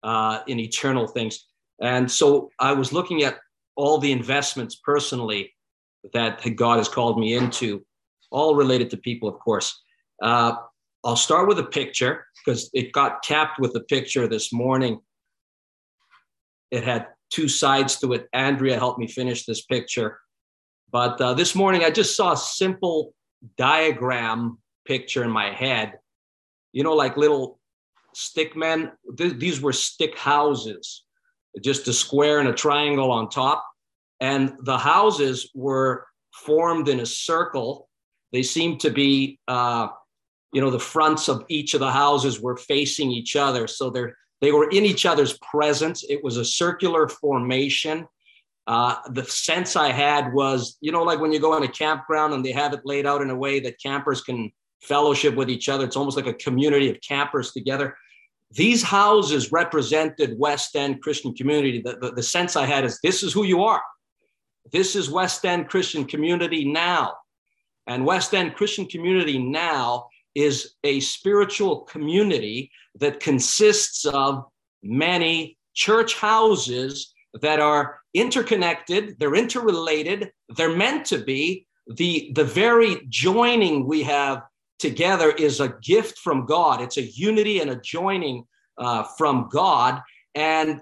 [0.04, 1.46] uh, in eternal things."
[1.82, 3.38] And so I was looking at
[3.78, 5.54] all the investments personally
[6.14, 7.86] that God has called me into,
[8.32, 9.82] all related to people, of course.
[10.22, 10.56] Uh,
[11.06, 15.00] I'll start with a picture because it got capped with a picture this morning.
[16.72, 18.28] It had two sides to it.
[18.34, 20.20] Andrea helped me finish this picture.
[20.92, 23.14] But uh, this morning, I just saw a simple
[23.58, 25.94] diagram picture in my head.
[26.72, 27.60] You know, like little
[28.14, 28.92] stick men.
[29.18, 31.04] Th- these were stick houses,
[31.62, 33.66] just a square and a triangle on top.
[34.20, 37.88] And the houses were formed in a circle.
[38.34, 39.88] They seemed to be, uh,
[40.54, 43.68] you know, the fronts of each of the houses were facing each other.
[43.68, 46.04] So they're, they were in each other's presence.
[46.08, 48.08] It was a circular formation.
[48.68, 52.34] Uh, the sense I had was, you know, like when you go in a campground
[52.34, 55.70] and they have it laid out in a way that campers can fellowship with each
[55.70, 55.86] other.
[55.86, 57.98] It's almost like a community of campers together.
[58.52, 61.82] These houses represented West End Christian community.
[61.82, 63.82] The, the, the sense I had is this is who you are.
[64.72, 67.16] This is West End Christian community now.
[67.88, 74.46] And West End Christian community now is a spiritual community that consists of
[74.84, 81.66] many church houses that are interconnected, they're interrelated, they're meant to be.
[81.96, 84.44] The, the very joining we have
[84.80, 86.82] together is a gift from God.
[86.82, 88.46] It's a unity and a joining
[88.78, 90.02] uh, from God.
[90.36, 90.82] And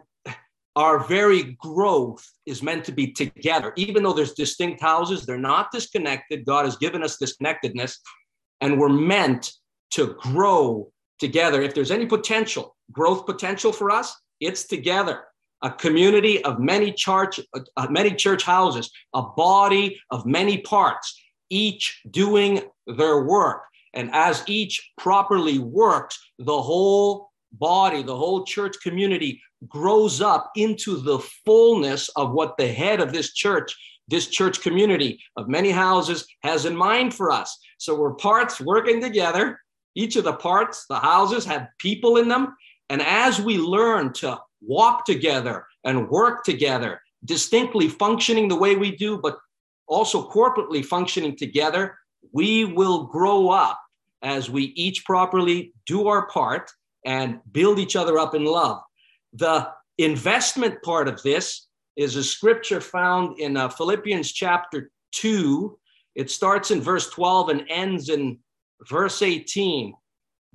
[0.76, 3.74] our very growth is meant to be together.
[3.78, 6.46] Even though there's distinct houses, they're not disconnected.
[6.46, 8.00] God has given us this connectedness,
[8.62, 9.52] and we're meant
[9.92, 11.62] to grow together.
[11.62, 15.24] If there's any potential, growth potential for us, it's together.
[15.64, 22.02] A community of many church, uh, many church houses, a body of many parts, each
[22.12, 23.64] doing their work.
[23.94, 30.98] And as each properly works, the whole body, the whole church community grows up into
[30.98, 33.76] the fullness of what the head of this church,
[34.08, 37.58] this church community of many houses has in mind for us.
[37.78, 39.60] So we're parts working together.
[39.96, 42.56] Each of the parts, the houses have people in them.
[42.90, 48.96] And as we learn to walk together and work together, distinctly functioning the way we
[48.96, 49.38] do, but
[49.88, 51.98] also corporately functioning together,
[52.32, 53.80] we will grow up
[54.22, 56.72] as we each properly do our part
[57.06, 58.82] and build each other up in love.
[59.34, 61.67] The investment part of this
[61.98, 65.78] is a scripture found in uh, Philippians chapter 2.
[66.16, 68.38] It starts in verse 12 and ends in
[68.88, 69.94] verse 18.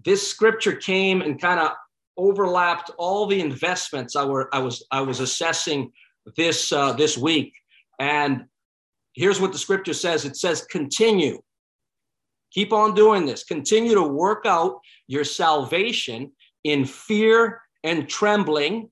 [0.05, 1.73] This scripture came and kind of
[2.17, 5.93] overlapped all the investments I, were, I, was, I was assessing
[6.37, 7.53] this, uh, this week.
[7.99, 8.45] And
[9.15, 11.43] here's what the scripture says it says, continue.
[12.53, 13.45] Keep on doing this.
[13.45, 14.79] Continue to work out
[15.09, 16.33] your salvation
[16.65, 18.91] in fear and trembling.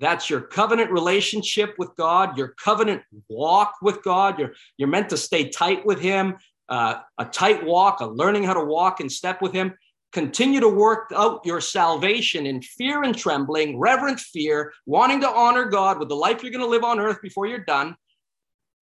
[0.00, 4.38] That's your covenant relationship with God, your covenant walk with God.
[4.38, 6.36] You're, you're meant to stay tight with Him,
[6.68, 9.74] uh, a tight walk, a learning how to walk in step with Him.
[10.12, 15.64] Continue to work out your salvation in fear and trembling, reverent fear, wanting to honor
[15.64, 17.94] God with the life you're going to live on earth before you're done.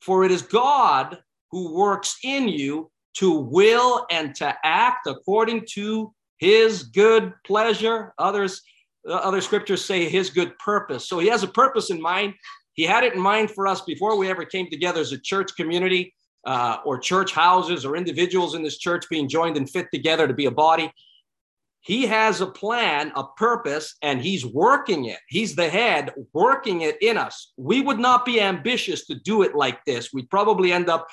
[0.02, 1.18] For it is God
[1.50, 8.12] who works in you to will and to act according to his good pleasure.
[8.18, 8.62] Others
[9.08, 11.08] other scriptures say his good purpose.
[11.08, 12.34] So he has a purpose in mind.
[12.72, 15.56] He had it in mind for us before we ever came together as a church
[15.56, 16.14] community
[16.44, 20.34] uh, or church houses or individuals in this church being joined and fit together to
[20.34, 20.92] be a body.
[21.80, 25.20] He has a plan, a purpose, and he's working it.
[25.28, 27.52] He's the head working it in us.
[27.56, 30.12] We would not be ambitious to do it like this.
[30.12, 31.06] We'd probably end up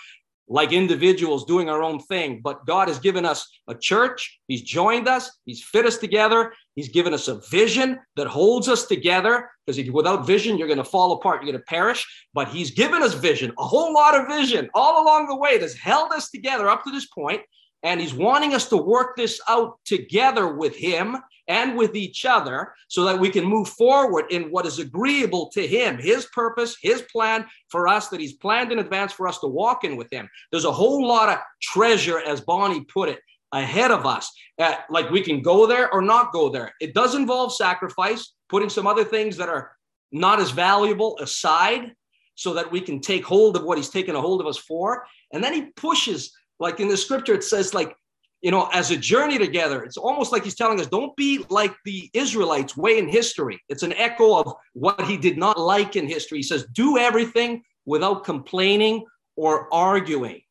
[0.48, 2.42] like individuals doing our own thing.
[2.44, 4.40] But God has given us a church.
[4.48, 5.32] He's joined us.
[5.46, 6.54] He's fit us together.
[6.76, 9.50] He's given us a vision that holds us together.
[9.66, 11.42] Because without vision, you're going to fall apart.
[11.42, 12.06] You're going to perish.
[12.34, 15.76] But He's given us vision, a whole lot of vision all along the way that's
[15.76, 17.42] held us together up to this point.
[17.84, 21.18] And He's wanting us to work this out together with Him
[21.48, 25.66] and with each other so that we can move forward in what is agreeable to
[25.66, 29.48] him, his purpose, his plan for us that he's planned in advance for us to
[29.48, 30.30] walk in with him.
[30.52, 33.20] There's a whole lot of treasure, as Bonnie put it,
[33.52, 34.32] ahead of us.
[34.58, 36.74] Uh, like we can go there or not go there.
[36.80, 39.72] It does involve sacrifice, putting some other things that are
[40.12, 41.94] not as valuable aside
[42.36, 45.06] so that we can take hold of what he's taken a hold of us for.
[45.32, 47.96] And then he pushes, like in the scripture, it says, like,
[48.42, 49.84] you know, as a journey together.
[49.84, 53.60] It's almost like he's telling us, don't be like the Israelites way in history.
[53.70, 56.40] It's an echo of what he did not like in history.
[56.40, 59.06] He says, do everything without complaining
[59.38, 60.42] or arguing.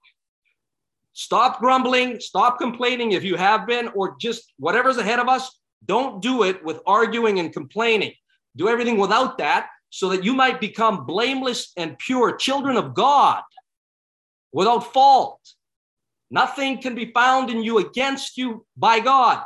[1.12, 5.60] Stop grumbling, stop complaining if you have been, or just whatever's ahead of us.
[5.84, 8.14] Don't do it with arguing and complaining.
[8.56, 13.42] Do everything without that so that you might become blameless and pure children of God
[14.52, 15.40] without fault
[16.32, 19.44] Nothing can be found in you against you by God.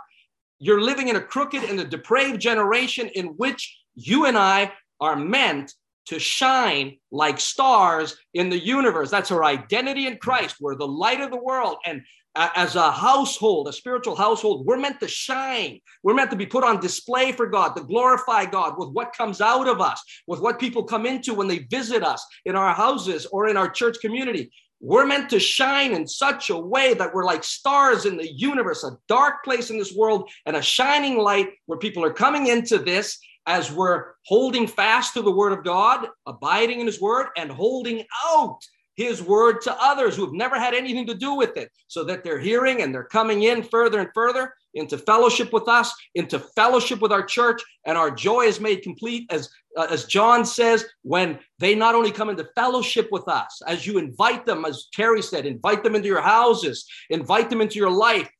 [0.61, 5.17] You're living in a crooked and a depraved generation in which you and I are
[5.17, 5.75] meant
[6.07, 9.11] to shine like stars in the universe.
[9.11, 10.57] That's our identity in Christ.
[10.61, 11.79] We're the light of the world.
[11.85, 12.03] And
[12.37, 15.81] as a household, a spiritual household, we're meant to shine.
[16.05, 19.41] We're meant to be put on display for God, to glorify God with what comes
[19.41, 23.27] out of us, with what people come into when they visit us in our houses
[23.27, 24.53] or in our church community.
[24.81, 28.85] We're meant to shine in such a way that we're like stars in the universe,
[28.85, 32.79] a dark place in this world, and a shining light where people are coming into
[32.79, 37.51] this as we're holding fast to the word of God, abiding in his word, and
[37.51, 38.59] holding out
[38.97, 42.25] his word to others who have never had anything to do with it, so that
[42.25, 47.01] they're hearing and they're coming in further and further into fellowship with us, into fellowship
[47.01, 51.39] with our church, and our joy is made complete as uh, as John says, when
[51.59, 55.45] they not only come into fellowship with us, as you invite them, as Terry said,
[55.45, 58.31] invite them into your houses, invite them into your life,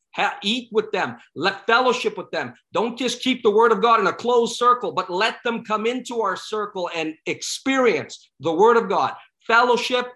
[0.41, 2.53] eat with them, let fellowship with them.
[2.73, 5.85] Don't just keep the word of God in a closed circle, but let them come
[5.85, 9.13] into our circle and experience the word of God,
[9.45, 10.07] fellowship,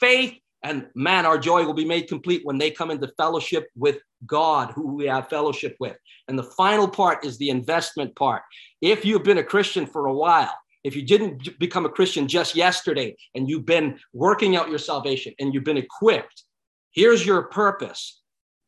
[0.00, 3.98] faith, and man, our joy will be made complete when they come into fellowship with
[4.26, 5.96] God, who we have fellowship with.
[6.26, 8.42] And the final part is the investment part.
[8.80, 10.52] If you've been a Christian for a while,
[10.84, 15.34] if you didn't become a Christian just yesterday and you've been working out your salvation
[15.38, 16.44] and you've been equipped,
[16.92, 18.20] here's your purpose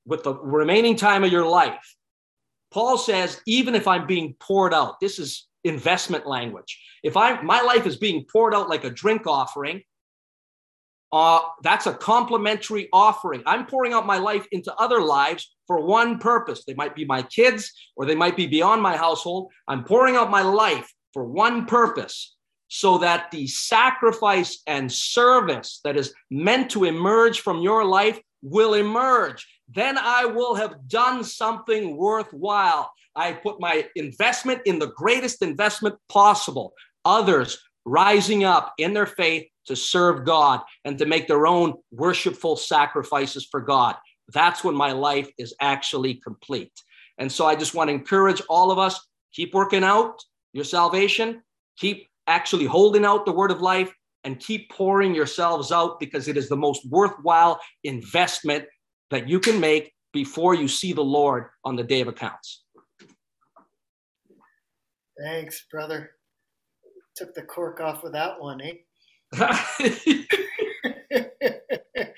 [0.07, 1.97] with the remaining time of your life.
[2.73, 6.81] Paul says, even if I'm being poured out, this is investment language.
[7.03, 9.83] If I my life is being poured out like a drink offering,
[11.13, 13.43] uh, that's a complimentary offering.
[13.47, 16.65] I'm pouring out my life into other lives for one purpose.
[16.65, 19.51] They might be my kids or they might be beyond my household.
[19.67, 22.37] I'm pouring out my life for one purpose
[22.69, 28.75] so that the sacrifice and service that is meant to emerge from your life will
[28.75, 32.93] emerge then I will have done something worthwhile.
[33.15, 36.73] I put my investment in the greatest investment possible.
[37.05, 42.57] Others rising up in their faith to serve God and to make their own worshipful
[42.57, 43.97] sacrifices for God.
[44.33, 46.73] That's when my life is actually complete.
[47.19, 50.21] And so I just want to encourage all of us keep working out
[50.53, 51.43] your salvation,
[51.77, 53.93] keep actually holding out the word of life,
[54.25, 58.65] and keep pouring yourselves out because it is the most worthwhile investment
[59.11, 62.65] that you can make before you see the Lord on the day of accounts.
[65.19, 66.13] Thanks, brother.
[67.21, 68.77] Took the cork off with that one, eh?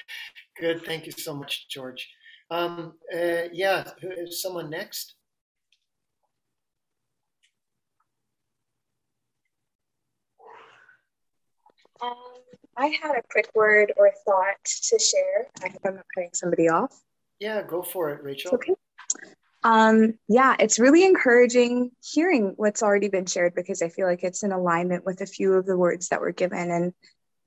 [0.60, 0.84] Good.
[0.84, 2.08] Thank you so much, George.
[2.52, 5.14] Um, uh, yeah, is someone next?
[12.00, 12.14] Um,
[12.76, 15.48] I had a quick word or thought to share.
[15.64, 16.96] I hope I'm not cutting somebody off.
[17.40, 18.54] Yeah, go for it, Rachel.
[18.54, 18.76] It's okay.
[19.64, 24.42] Um, yeah, it's really encouraging hearing what's already been shared because I feel like it's
[24.42, 26.70] in alignment with a few of the words that were given.
[26.70, 26.94] And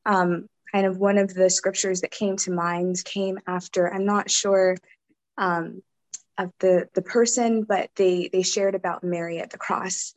[0.05, 4.31] um, kind of one of the scriptures that came to mind came after, I'm not
[4.31, 4.77] sure
[5.37, 5.81] um,
[6.37, 10.13] of the, the person, but they, they shared about Mary at the cross.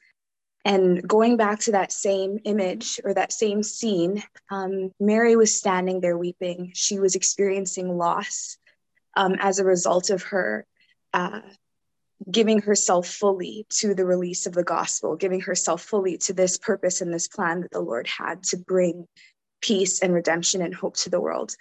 [0.64, 6.00] And going back to that same image or that same scene, um, Mary was standing
[6.00, 6.72] there weeping.
[6.74, 8.58] She was experiencing loss
[9.16, 10.66] um, as a result of her
[11.14, 11.40] uh,
[12.30, 17.00] giving herself fully to the release of the gospel, giving herself fully to this purpose
[17.00, 19.06] and this plan that the Lord had to bring
[19.60, 21.54] peace and redemption and hope to the world.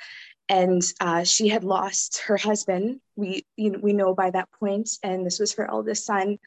[0.49, 3.01] And uh, she had lost her husband.
[3.15, 6.37] We you know, we know by that point, and this was her eldest son.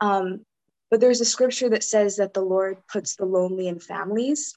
[0.00, 0.44] Um,
[0.90, 4.54] but there's a scripture that says that the Lord puts the lonely in families.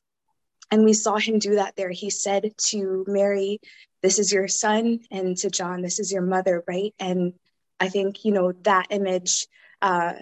[0.71, 1.89] And we saw him do that there.
[1.89, 3.59] He said to Mary,
[4.03, 6.93] This is your son, and to John, This is your mother, right?
[6.99, 7.33] And
[7.79, 9.47] I think, you know, that image
[9.81, 10.13] uh,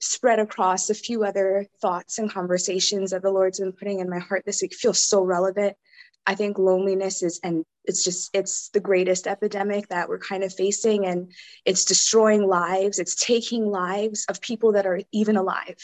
[0.00, 4.18] spread across a few other thoughts and conversations that the Lord's been putting in my
[4.18, 5.76] heart this week feels so relevant
[6.26, 10.52] I think loneliness is, and it's just, it's the greatest epidemic that we're kind of
[10.52, 11.32] facing, and
[11.64, 12.98] it's destroying lives.
[12.98, 15.78] It's taking lives of people that are even alive,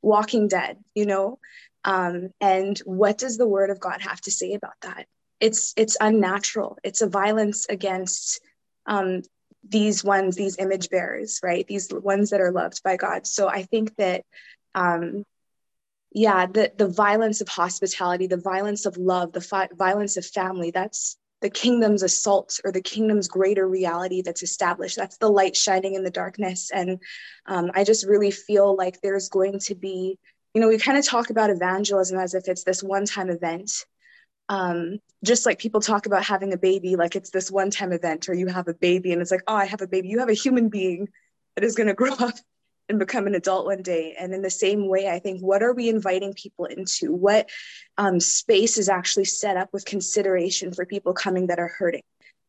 [0.00, 1.38] walking dead, you know?
[1.84, 5.06] Um, and what does the word of God have to say about that?
[5.38, 6.78] It's, it's unnatural.
[6.82, 8.40] It's a violence against
[8.86, 9.20] um,
[9.68, 11.66] these ones, these image bearers, right?
[11.66, 13.26] These ones that are loved by God.
[13.26, 14.24] So I think that
[14.74, 15.24] um,
[16.14, 20.70] yeah the the violence of hospitality the violence of love the fi- violence of family
[20.70, 25.94] that's the kingdom's assault or the kingdom's greater reality that's established that's the light shining
[25.94, 27.00] in the darkness and
[27.46, 30.16] um, i just really feel like there's going to be
[30.54, 33.84] you know we kind of talk about evangelism as if it's this one time event
[34.48, 38.28] um, just like people talk about having a baby like it's this one time event
[38.28, 40.08] or you have a baby and it's like oh i have a baby.
[40.08, 41.08] You have a human being
[41.56, 42.34] that is going to grow up
[42.90, 44.14] and become an adult one day.
[44.18, 47.12] And in the same way i think what are we inviting people into?
[47.12, 47.48] What
[47.96, 52.02] um, space is actually set up with consideration for people coming that are hurting?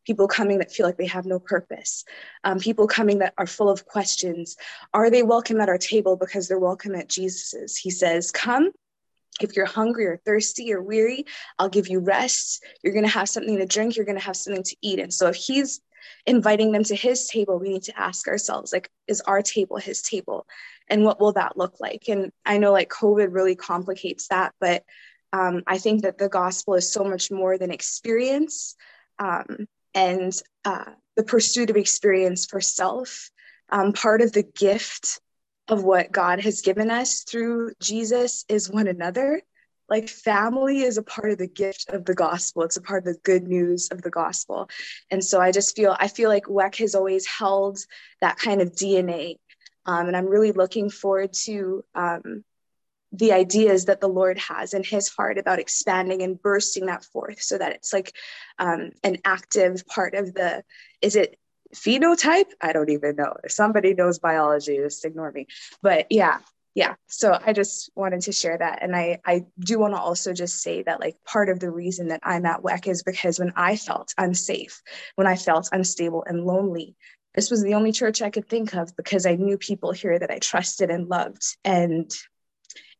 [0.06, 2.04] People coming that feel like they have no purpose?
[2.44, 4.56] Um, people coming that are full of questions?
[4.94, 7.76] Are they welcome at our table because they're welcome at jesus's?
[7.76, 8.70] He says come
[9.40, 11.24] if you're hungry or thirsty or weary,
[11.58, 12.64] I'll give you rest.
[12.82, 13.96] You're going to have something to drink.
[13.96, 14.98] You're going to have something to eat.
[14.98, 15.80] And so if he's
[16.24, 20.02] inviting them to his table, we need to ask ourselves, like, is our table his
[20.02, 20.46] table?
[20.88, 22.04] And what will that look like?
[22.08, 24.84] And I know like COVID really complicates that, but
[25.32, 28.76] um, I think that the gospel is so much more than experience
[29.18, 30.32] um, and
[30.64, 33.30] uh, the pursuit of experience for self.
[33.68, 35.20] Um, part of the gift
[35.68, 39.42] of what God has given us through Jesus is one another.
[39.88, 42.62] Like family is a part of the gift of the gospel.
[42.62, 44.68] It's a part of the good news of the gospel.
[45.10, 47.78] And so I just feel, I feel like WEC has always held
[48.20, 49.36] that kind of DNA.
[49.84, 52.44] Um, and I'm really looking forward to um,
[53.12, 57.40] the ideas that the Lord has in his heart about expanding and bursting that forth
[57.40, 58.12] so that it's like
[58.58, 60.64] um, an active part of the,
[61.00, 61.38] is it
[61.74, 62.50] phenotype?
[62.60, 63.34] I don't even know.
[63.44, 65.46] If somebody knows biology just ignore me.
[65.82, 66.38] But yeah
[66.76, 66.96] yeah.
[67.06, 68.82] So i just wanted to share that.
[68.82, 72.08] And i i do want to also just say that like part of the reason
[72.08, 74.82] that i'm at WEC is because when i felt unsafe
[75.16, 76.94] when i felt unstable and lonely
[77.34, 80.30] this was the only church i could think of because i knew people here that
[80.30, 81.56] i trusted and loved.
[81.64, 82.10] And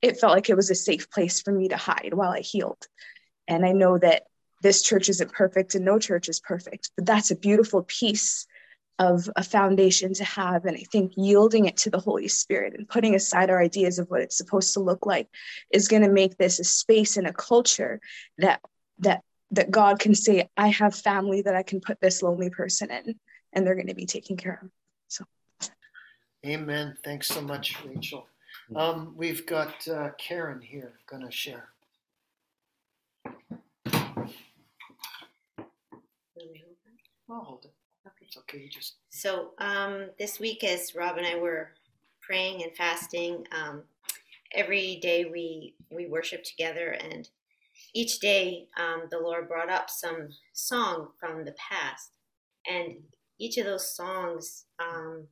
[0.01, 2.83] it felt like it was a safe place for me to hide while i healed.
[3.47, 4.23] And i know that
[4.62, 8.47] this church isn't perfect and no church is perfect but that's a beautiful piece
[8.99, 10.64] of a foundation to have.
[10.64, 14.09] And I think yielding it to the Holy Spirit and putting aside our ideas of
[14.09, 15.28] what it's supposed to look like
[15.70, 18.01] is going to make this a space and a culture
[18.38, 18.61] that
[18.99, 19.22] that
[19.53, 23.14] that God can say, I have family that I can put this lonely person in,
[23.53, 24.70] and they're going to be taken care of.
[25.09, 25.24] So,
[26.44, 26.97] Amen.
[27.05, 28.26] Thanks so much, Rachel.
[28.74, 31.68] Um, we've got uh, Karen here going to share.
[37.28, 37.76] I'll hold it.
[38.27, 38.68] It's okay.
[38.68, 41.70] Just so um, this week, as Rob and I were
[42.20, 43.85] praying and fasting, um,
[44.53, 47.29] every day we we worship together, and
[47.95, 52.11] each day um, the Lord brought up some song from the past,
[52.68, 52.97] and
[53.39, 55.29] each of those songs, um,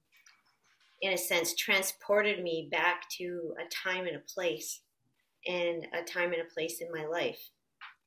[1.03, 4.83] in a sense, transported me back to a time and a place,
[5.49, 7.51] and a time and a place in my life,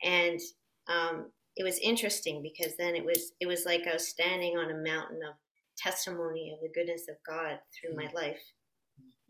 [0.01, 0.39] and
[0.87, 1.25] um,
[1.57, 4.83] it was interesting because then it was it was like I was standing on a
[4.83, 5.35] mountain of
[5.75, 8.13] testimony of the goodness of God through my mm.
[8.13, 8.39] life,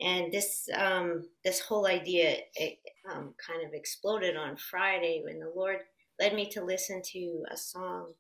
[0.02, 5.52] and this um, this whole idea it, um, kind of exploded on Friday when the
[5.56, 5.78] Lord
[6.20, 8.12] led me to listen to a song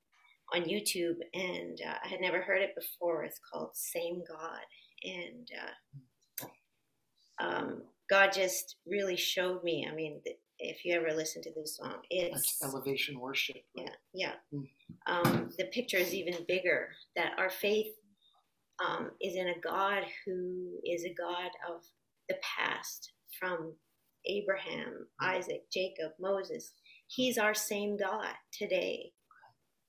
[0.53, 3.23] on YouTube, and uh, I had never heard it before.
[3.23, 4.63] It's called "Same God,"
[5.03, 5.49] and
[7.41, 9.85] uh, um, God just really showed me.
[9.91, 10.21] I mean,
[10.59, 11.97] if you ever listen to this song.
[12.09, 13.57] It's That's elevation worship.
[13.77, 13.89] Right?
[14.13, 14.59] Yeah, yeah.
[14.59, 14.67] Mm.
[15.07, 16.89] Um, the picture is even bigger.
[17.15, 17.93] That our faith
[18.85, 21.81] um, is in a God who is a God of
[22.29, 23.73] the past, from
[24.25, 25.27] Abraham, mm.
[25.27, 26.73] Isaac, Jacob, Moses.
[27.07, 29.11] He's our same God today.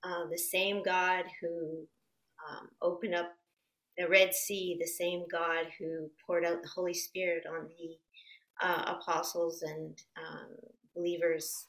[0.05, 1.87] Uh, the same God who
[2.49, 3.33] um, opened up
[3.97, 7.97] the Red Sea, the same God who poured out the Holy Spirit on the
[8.61, 10.49] uh, apostles and um,
[10.95, 11.67] believers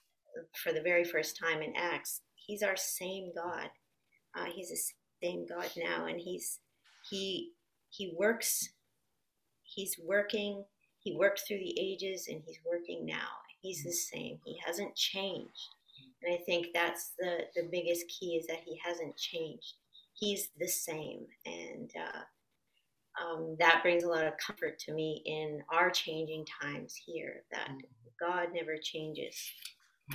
[0.55, 2.21] for the very first time in Acts.
[2.35, 3.69] He's our same God.
[4.35, 6.59] Uh, he's the same God now, and he's
[7.09, 7.51] he
[7.89, 8.69] he works.
[9.63, 10.63] He's working.
[10.99, 13.29] He worked through the ages, and he's working now.
[13.61, 14.39] He's the same.
[14.45, 15.67] He hasn't changed,
[16.23, 19.75] and I think that's the the biggest key is that he hasn't changed.
[20.13, 22.21] He's the same, and uh,
[23.19, 27.69] um, that brings a lot of comfort to me in our changing times here that
[27.69, 27.81] mm.
[28.19, 29.35] God never changes.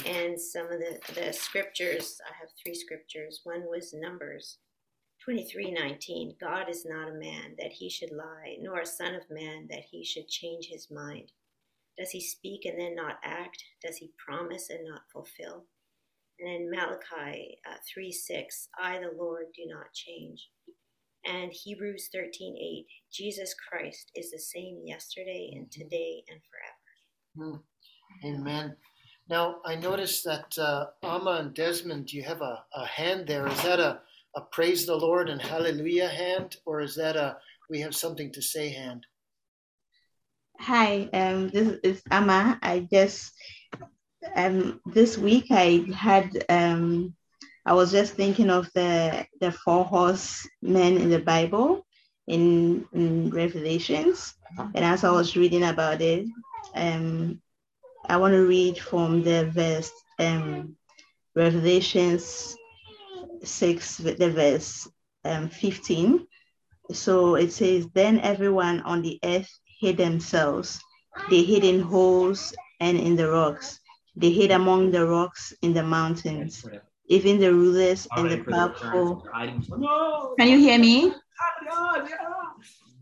[0.06, 3.40] And some of the, the scriptures, I have three scriptures.
[3.44, 4.58] One was Numbers
[5.24, 6.34] 23 19.
[6.40, 9.84] God is not a man that he should lie, nor a son of man that
[9.90, 11.32] he should change his mind.
[11.96, 13.62] Does he speak and then not act?
[13.82, 15.64] Does he promise and not fulfill?
[16.40, 20.50] And in Malachi uh, 3 6, I, the Lord, do not change
[21.26, 22.86] and Hebrews 13:8.
[23.12, 25.82] Jesus Christ is the same yesterday and mm-hmm.
[25.82, 27.52] today and forever.
[27.52, 27.62] Mm.
[28.24, 28.76] Amen.
[29.28, 33.46] Now, I noticed that uh, Amma and Desmond, you have a, a hand there.
[33.46, 34.00] Is that a,
[34.36, 37.38] a praise the Lord and hallelujah hand, or is that a
[37.70, 39.06] we have something to say hand?
[40.60, 42.58] Hi, um, this is Amma.
[42.62, 43.32] I just
[44.36, 47.14] um, this week I had um,
[47.66, 51.86] I was just thinking of the the four horsemen in the Bible
[52.26, 54.34] in, in Revelations,
[54.74, 56.26] and as I was reading about it,
[56.74, 57.40] um,
[58.06, 60.76] I want to read from the verse um,
[61.34, 62.56] Revelations
[63.42, 64.88] six, the verse
[65.24, 66.26] um, fifteen.
[66.92, 69.50] So it says, "Then everyone on the earth
[69.80, 70.80] hid themselves;
[71.30, 73.80] they hid in holes and in the rocks."
[74.16, 76.64] They hid among the rocks in the mountains.
[77.08, 79.22] Even the rulers and the powerful.
[80.38, 81.12] Can you hear me?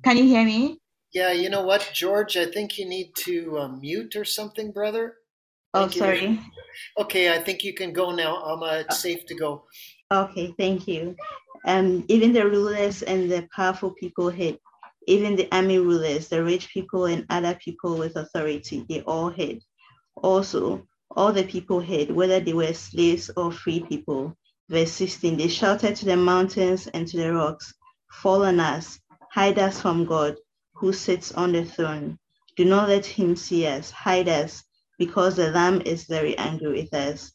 [0.04, 0.80] Can you hear me?
[1.12, 2.36] Yeah, you know what, George?
[2.36, 5.16] I think you need to uh, mute or something, brother.
[5.74, 6.40] Oh, sorry.
[6.98, 8.42] Okay, I think you can go now.
[8.42, 9.64] Um, uh, it's safe to go.
[10.12, 11.14] Okay, thank you.
[11.66, 14.58] Um, even the rulers and the powerful people hid.
[15.06, 19.62] Even the army rulers, the rich people, and other people with authority, they all hid.
[20.16, 20.86] Also,
[21.16, 24.36] all the people hid, whether they were slaves or free people.
[24.68, 27.74] Verse 16, they shouted to the mountains and to the rocks,
[28.10, 28.98] Fall on us,
[29.32, 30.36] hide us from God,
[30.74, 32.18] who sits on the throne.
[32.56, 34.62] Do not let him see us, hide us,
[34.98, 37.32] because the Lamb is very angry with us.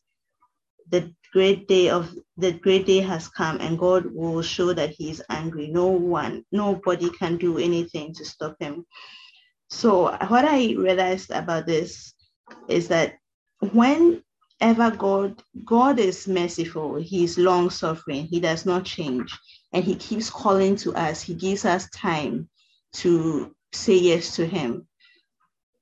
[0.89, 5.09] The great day of the great day has come, and God will show that he
[5.09, 5.67] is angry.
[5.67, 8.86] No one, nobody can do anything to stop him.
[9.69, 12.13] So what I realized about this
[12.69, 13.16] is that
[13.59, 19.37] whenever God, God is merciful, He is long suffering, He does not change,
[19.73, 21.21] and He keeps calling to us.
[21.21, 22.49] He gives us time
[22.93, 24.87] to say yes to Him.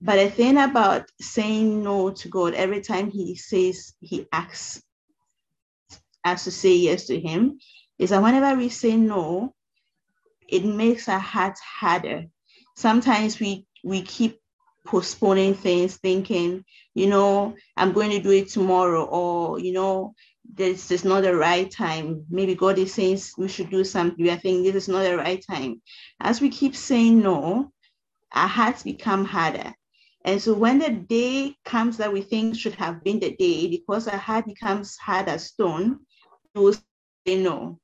[0.02, 4.82] But the thing about saying no to God, every time He says He asks
[6.24, 7.60] us to say yes to Him,
[7.98, 9.54] is that whenever we say no,
[10.48, 12.26] it makes our hearts harder.
[12.76, 14.40] Sometimes we we keep
[14.86, 16.64] postponing things, thinking,
[16.94, 20.14] you know, I'm going to do it tomorrow, or, you know,
[20.54, 22.24] this is not the right time.
[22.30, 24.24] Maybe God is saying we should do something.
[24.24, 25.82] We are thinking this is not the right time.
[26.20, 27.72] As we keep saying no,
[28.32, 29.74] our hearts become harder.
[30.24, 34.08] And so when the day comes that we think should have been the day, because
[34.08, 36.00] our heart becomes hard as stone,
[36.54, 37.80] we will say no.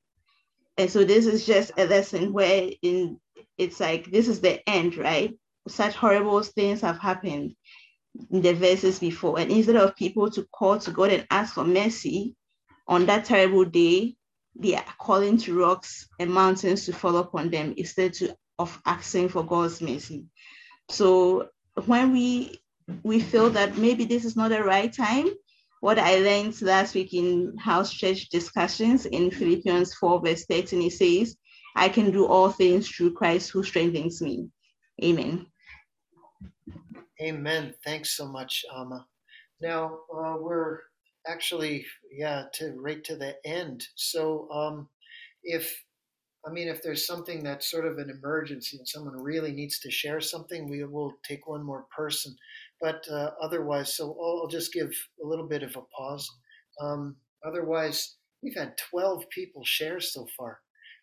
[0.77, 3.19] And so this is just a lesson where in
[3.57, 5.37] it's like this is the end, right?
[5.67, 7.55] Such horrible things have happened
[8.29, 9.39] in the verses before.
[9.39, 12.35] And instead of people to call to God and ask for mercy
[12.87, 14.15] on that terrible day,
[14.55, 18.17] they are calling to rocks and mountains to fall upon them instead
[18.59, 20.25] of asking for God's mercy.
[20.89, 21.49] So
[21.85, 22.59] when we
[23.03, 25.27] we feel that maybe this is not the right time,
[25.79, 30.91] what I learned last week in house church discussions in Philippians 4, verse 13, it
[30.93, 31.37] says,
[31.75, 34.49] I can do all things through Christ who strengthens me.
[35.03, 35.47] Amen.
[37.21, 37.75] Amen.
[37.85, 39.05] Thanks so much, Amma.
[39.61, 40.79] Now uh, we're
[41.27, 43.85] actually, yeah, to right to the end.
[43.95, 44.89] So, um,
[45.43, 45.83] if
[46.47, 49.91] I mean, if there's something that's sort of an emergency and someone really needs to
[49.91, 52.35] share something, we will take one more person.
[52.81, 54.89] But uh, otherwise, so I'll, I'll, just give
[55.23, 56.27] a little bit of a pause.
[56.81, 57.15] Um,
[57.45, 60.61] otherwise, we've had 12 people share so far,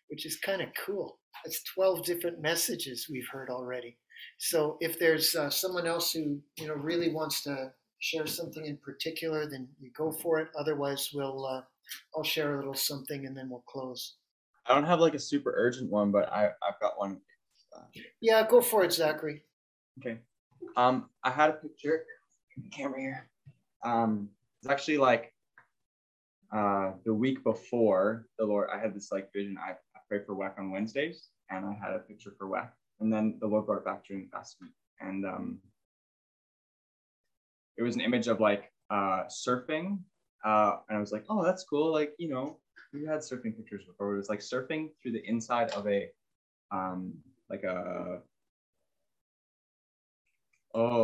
[0.09, 1.19] which is kind of cool.
[1.45, 3.97] That's 12 different messages we've heard already.
[4.37, 8.77] So if there's uh, someone else who you know really wants to share something in
[8.77, 10.47] particular, then you go for it.
[10.57, 11.61] Otherwise, we'll uh,
[12.15, 14.15] I'll share a little something and then we'll close.
[14.67, 17.19] I don't have like a super urgent one, but I I've got one.
[18.21, 19.43] Yeah, go for it, Zachary.
[19.99, 20.19] Okay.
[20.75, 22.03] Um, I had a picture.
[22.71, 23.29] Camera here.
[23.83, 24.29] Um,
[24.61, 25.33] it's actually like
[26.51, 28.69] uh the week before the Lord.
[28.73, 29.57] I had this like vision.
[29.57, 32.69] I, I pray for WEC on Wednesdays, and I had a picture for WEC
[32.99, 34.71] and then the back during fast week.
[34.99, 35.59] And um,
[37.77, 39.99] it was an image of like uh, surfing.
[40.43, 41.91] Uh, and I was like, oh, that's cool.
[41.91, 42.59] Like, you know,
[42.93, 44.13] we had surfing pictures before.
[44.13, 46.07] It was like surfing through the inside of a,
[46.71, 47.13] um,
[47.49, 48.19] like a,
[50.73, 51.03] oh,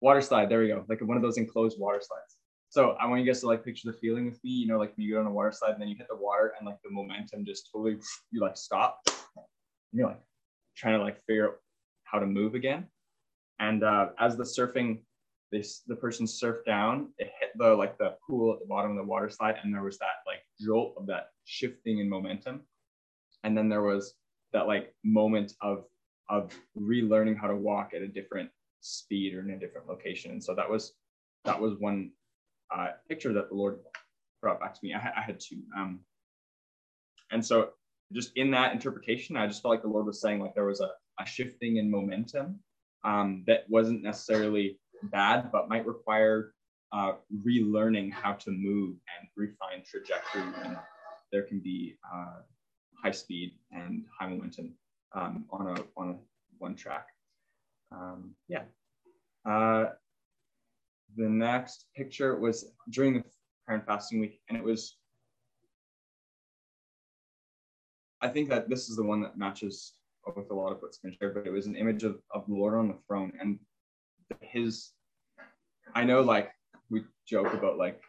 [0.00, 0.48] water slide.
[0.48, 0.84] There we go.
[0.88, 2.36] Like one of those enclosed water slides.
[2.68, 4.96] So I want you guys to like picture the feeling with me, you know, like
[4.96, 6.78] when you go on a water slide and then you hit the water and like
[6.82, 7.98] the momentum just totally,
[8.32, 8.98] you like stop.
[9.06, 9.44] And
[9.92, 10.20] you're like,
[10.76, 11.56] trying to like figure out
[12.04, 12.86] how to move again.
[13.58, 15.00] And uh, as the surfing,
[15.52, 18.96] this the person surfed down, it hit the like the pool at the bottom of
[18.96, 22.62] the water slide, and there was that like jolt of that shifting in momentum.
[23.44, 24.14] And then there was
[24.52, 25.84] that like moment of
[26.28, 28.50] of relearning how to walk at a different
[28.80, 30.32] speed or in a different location.
[30.32, 30.94] And so that was
[31.44, 32.10] that was one
[32.74, 33.78] uh, picture that the Lord
[34.40, 34.94] brought back to me.
[34.94, 35.62] I, I had two.
[35.76, 36.00] Um,
[37.30, 37.70] and so
[38.12, 40.80] just in that interpretation, I just felt like the Lord was saying like there was
[40.80, 40.90] a,
[41.20, 42.60] a shifting in momentum
[43.04, 46.54] um, that wasn't necessarily bad, but might require
[46.92, 47.12] uh,
[47.44, 50.78] relearning how to move and refine trajectory when
[51.32, 52.40] there can be uh,
[53.02, 54.74] high speed and high momentum
[55.14, 56.14] um, on a on a
[56.58, 57.06] one track.
[57.92, 58.62] Um, yeah.
[59.44, 59.90] Uh,
[61.16, 63.24] the next picture was during the
[63.68, 64.96] and fasting week, and it was.
[68.24, 69.92] I think that this is the one that matches
[70.34, 72.54] with a lot of what's been shared, but it was an image of, of the
[72.54, 73.58] Lord on the throne and
[74.40, 74.92] his.
[75.94, 76.50] I know, like
[76.88, 78.00] we joke about like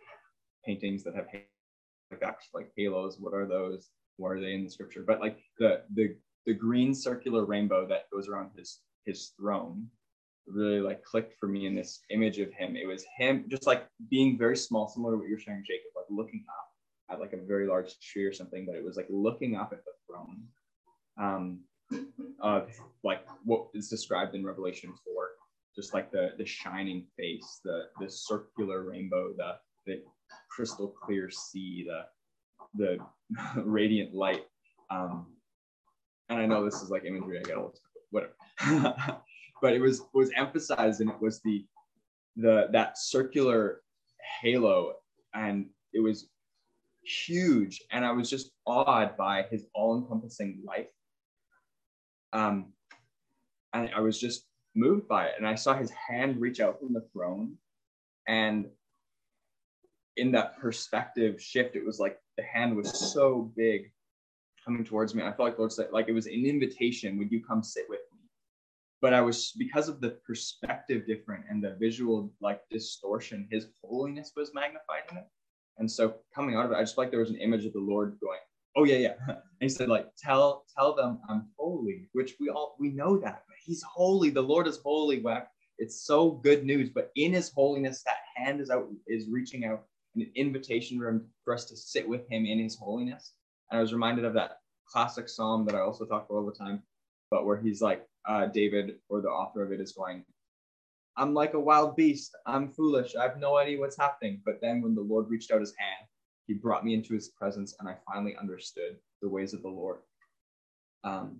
[0.65, 3.17] paintings that have like actual like halos.
[3.19, 3.89] What are those?
[4.15, 5.03] What are they in the scripture?
[5.05, 9.85] But like the the the green circular rainbow that goes around his his throne
[10.47, 12.77] really like clicked for me in this image of him.
[12.77, 16.05] It was him just like being very small, similar to what you're sharing, Jacob, like
[16.09, 16.74] looking up
[17.09, 19.83] at like a very large tree or something, but it was like looking up at
[19.85, 20.43] the throne.
[21.17, 21.59] Um,
[22.39, 22.69] of
[23.03, 25.29] like what is described in Revelation 4,
[25.75, 29.53] just like the the shining face, the the circular rainbow, the
[29.85, 30.01] the
[30.49, 32.05] crystal clear sea, the
[32.75, 32.97] the
[33.61, 34.45] radiant light.
[34.89, 35.27] Um,
[36.29, 37.73] and I know this is like imagery, I get all
[38.09, 38.33] whatever.
[39.61, 41.65] but it was was emphasized and it was the
[42.37, 43.81] the that circular
[44.41, 44.93] halo
[45.33, 46.27] and it was
[47.05, 50.87] huge and I was just awed by his all-encompassing life
[52.35, 52.73] um,
[53.73, 54.45] and I was just
[54.75, 55.35] moved by it.
[55.37, 57.55] And I saw his hand reach out from the throne.
[58.27, 58.67] And
[60.17, 63.91] in that perspective shift, it was like the hand was so big
[64.63, 65.23] coming towards me.
[65.23, 67.17] I felt like Lord said, like it was an invitation.
[67.17, 68.19] Would you come sit with me?
[69.01, 74.31] But I was because of the perspective different and the visual like distortion, his holiness
[74.35, 75.27] was magnified in it.
[75.77, 77.79] And so coming out of it, I just like there was an image of the
[77.79, 78.39] Lord going,
[78.75, 79.13] oh yeah yeah.
[79.27, 83.43] And he said like tell tell them i'm holy which we all we know that
[83.47, 84.29] but he's holy.
[84.29, 85.45] The lord is holy WEC.
[85.77, 89.83] it's so good news but in his holiness that hand is out is reaching out
[90.15, 93.33] in an invitation him, for us to sit with him in his holiness.
[93.71, 96.51] And i was reminded of that classic psalm that i also talk about all the
[96.51, 96.83] time
[97.31, 100.23] but where he's like uh, david or the author of it is going
[101.17, 104.81] i'm like a wild beast i'm foolish i have no idea what's happening but then
[104.81, 106.07] when the lord reached out his hand
[106.47, 109.99] he brought me into his presence and I finally understood the ways of the Lord.
[111.03, 111.39] Um,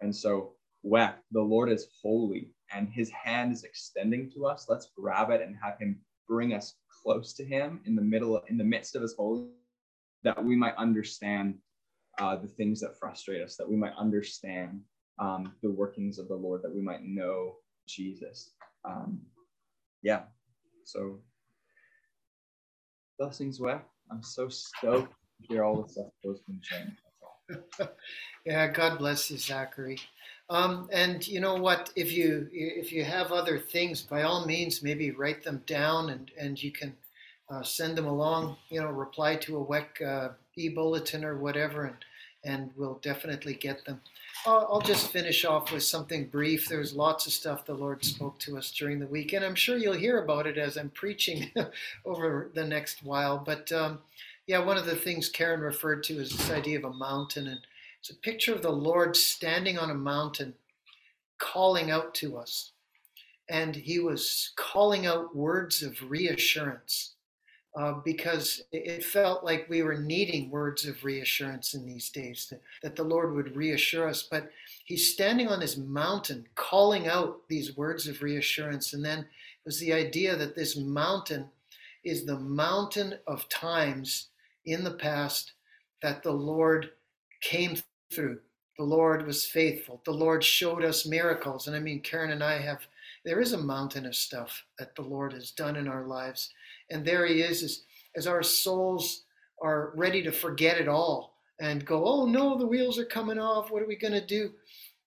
[0.00, 0.54] and so,
[0.84, 4.66] WEC, the Lord is holy and his hand is extending to us.
[4.68, 8.56] Let's grab it and have him bring us close to him in the middle, in
[8.56, 9.48] the midst of his holy,
[10.22, 11.56] that we might understand
[12.18, 14.80] uh, the things that frustrate us, that we might understand
[15.18, 17.56] um, the workings of the Lord, that we might know
[17.86, 18.52] Jesus.
[18.86, 19.20] Um,
[20.02, 20.22] yeah.
[20.84, 21.18] So,
[23.18, 23.80] blessings, WEC.
[24.10, 26.96] I'm so stoked to hear all the stuff Joe's been sharing.
[28.44, 29.98] yeah, God bless you, Zachary.
[30.48, 31.92] Um, and you know what?
[31.96, 36.30] If you if you have other things, by all means, maybe write them down, and
[36.38, 36.94] and you can
[37.50, 38.56] uh, send them along.
[38.70, 41.96] You know, reply to a WEC uh, e-bulletin or whatever, and
[42.46, 44.00] and we'll definitely get them.
[44.46, 46.68] I'll, just finish off with something brief.
[46.68, 49.76] There's lots of stuff the Lord spoke to us during the week, and I'm sure
[49.76, 51.50] you'll hear about it as I'm preaching
[52.04, 53.38] over the next while.
[53.38, 53.98] But um,
[54.46, 57.58] yeah, one of the things Karen referred to is this idea of a mountain, and
[57.98, 60.54] it's a picture of the Lord standing on a mountain,
[61.38, 62.70] calling out to us,
[63.48, 67.15] and He was calling out words of reassurance
[67.76, 72.62] uh, because it felt like we were needing words of reassurance in these days, that,
[72.82, 74.22] that the Lord would reassure us.
[74.22, 74.50] But
[74.86, 78.94] He's standing on this mountain calling out these words of reassurance.
[78.94, 79.26] And then it
[79.66, 81.50] was the idea that this mountain
[82.02, 84.28] is the mountain of times
[84.64, 85.52] in the past
[86.02, 86.90] that the Lord
[87.42, 87.76] came
[88.10, 88.38] through.
[88.78, 90.00] The Lord was faithful.
[90.04, 91.66] The Lord showed us miracles.
[91.66, 92.86] And I mean, Karen and I have,
[93.24, 96.54] there is a mountain of stuff that the Lord has done in our lives
[96.90, 97.82] and there he is as,
[98.16, 99.24] as our souls
[99.62, 103.70] are ready to forget it all and go, oh no, the wheels are coming off.
[103.70, 104.50] What are we going to do?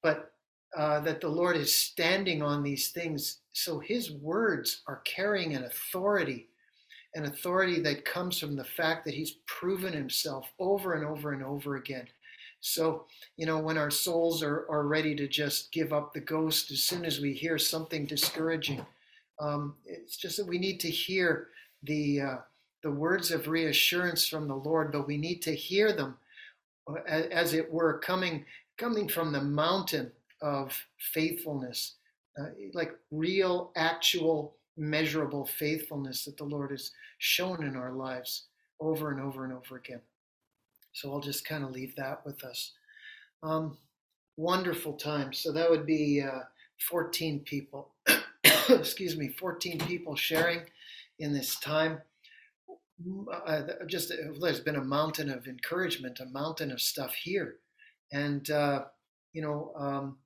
[0.01, 0.31] But
[0.77, 3.39] uh, that the Lord is standing on these things.
[3.53, 6.47] So his words are carrying an authority,
[7.15, 11.43] an authority that comes from the fact that he's proven himself over and over and
[11.43, 12.07] over again.
[12.61, 13.05] So,
[13.37, 16.83] you know, when our souls are, are ready to just give up the ghost as
[16.83, 18.85] soon as we hear something discouraging,
[19.39, 21.47] um, it's just that we need to hear
[21.83, 22.37] the uh,
[22.83, 26.17] the words of reassurance from the Lord, but we need to hear them,
[26.87, 28.45] uh, as it were, coming
[28.77, 30.11] coming from the mountain
[30.41, 30.73] of
[31.13, 31.95] faithfulness,
[32.39, 38.45] uh, like real, actual, measurable faithfulness that the Lord has shown in our lives
[38.79, 39.99] over and over and over again.
[40.93, 42.71] So I'll just kind of leave that with us.
[43.43, 43.77] Um,
[44.37, 45.33] wonderful time.
[45.33, 46.43] So that would be uh,
[46.89, 47.89] 14 people.
[48.69, 50.61] Excuse me, 14 people sharing
[51.19, 52.01] in this time.
[53.31, 54.11] Uh, just
[54.41, 57.55] there's been a mountain of encouragement, a mountain of stuff here,
[58.11, 58.83] and uh,
[59.31, 60.17] you know, um,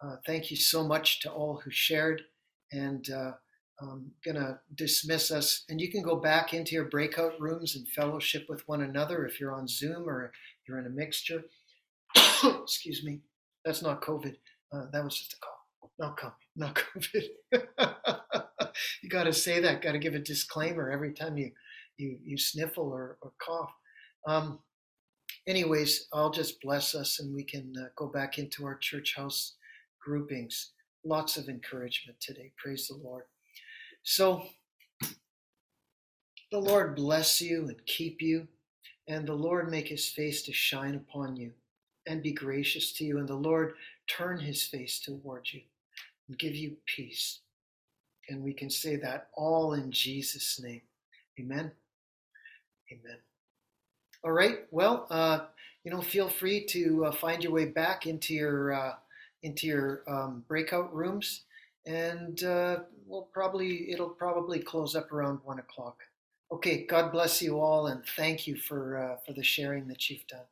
[0.00, 2.22] uh, thank you so much to all who shared,
[2.70, 3.32] and uh,
[3.80, 5.64] I'm gonna dismiss us.
[5.68, 9.40] And you can go back into your breakout rooms and fellowship with one another if
[9.40, 10.32] you're on Zoom or
[10.68, 11.42] you're in a mixture.
[12.44, 13.20] Excuse me,
[13.64, 14.36] that's not COVID.
[14.72, 15.90] Uh, that was just a call.
[15.98, 16.32] Not COVID.
[16.56, 16.82] Not
[17.54, 18.18] COVID.
[19.02, 19.82] you got to say that.
[19.82, 21.50] Got to give a disclaimer every time you
[21.98, 23.72] you you sniffle or, or cough.
[24.26, 24.60] Um,
[25.46, 29.54] anyways, I'll just bless us and we can uh, go back into our church house
[30.00, 30.72] groupings.
[31.04, 32.52] Lots of encouragement today.
[32.56, 33.24] Praise the Lord.
[34.04, 34.44] So,
[36.50, 38.46] the Lord bless you and keep you,
[39.08, 41.52] and the Lord make his face to shine upon you
[42.06, 43.74] and be gracious to you, and the Lord
[44.08, 45.62] turn his face toward you
[46.28, 47.40] and give you peace.
[48.32, 50.80] And we can say that all in Jesus' name.
[51.38, 51.70] Amen.
[52.90, 53.18] Amen.
[54.24, 54.60] All right.
[54.70, 55.40] Well, uh,
[55.84, 58.94] you know, feel free to uh, find your way back into your uh,
[59.42, 61.42] into your um, breakout rooms,
[61.84, 65.98] and uh, we'll probably it'll probably close up around one o'clock.
[66.50, 66.86] Okay.
[66.86, 70.46] God bless you all, and thank you for uh, for the sharing that you've done.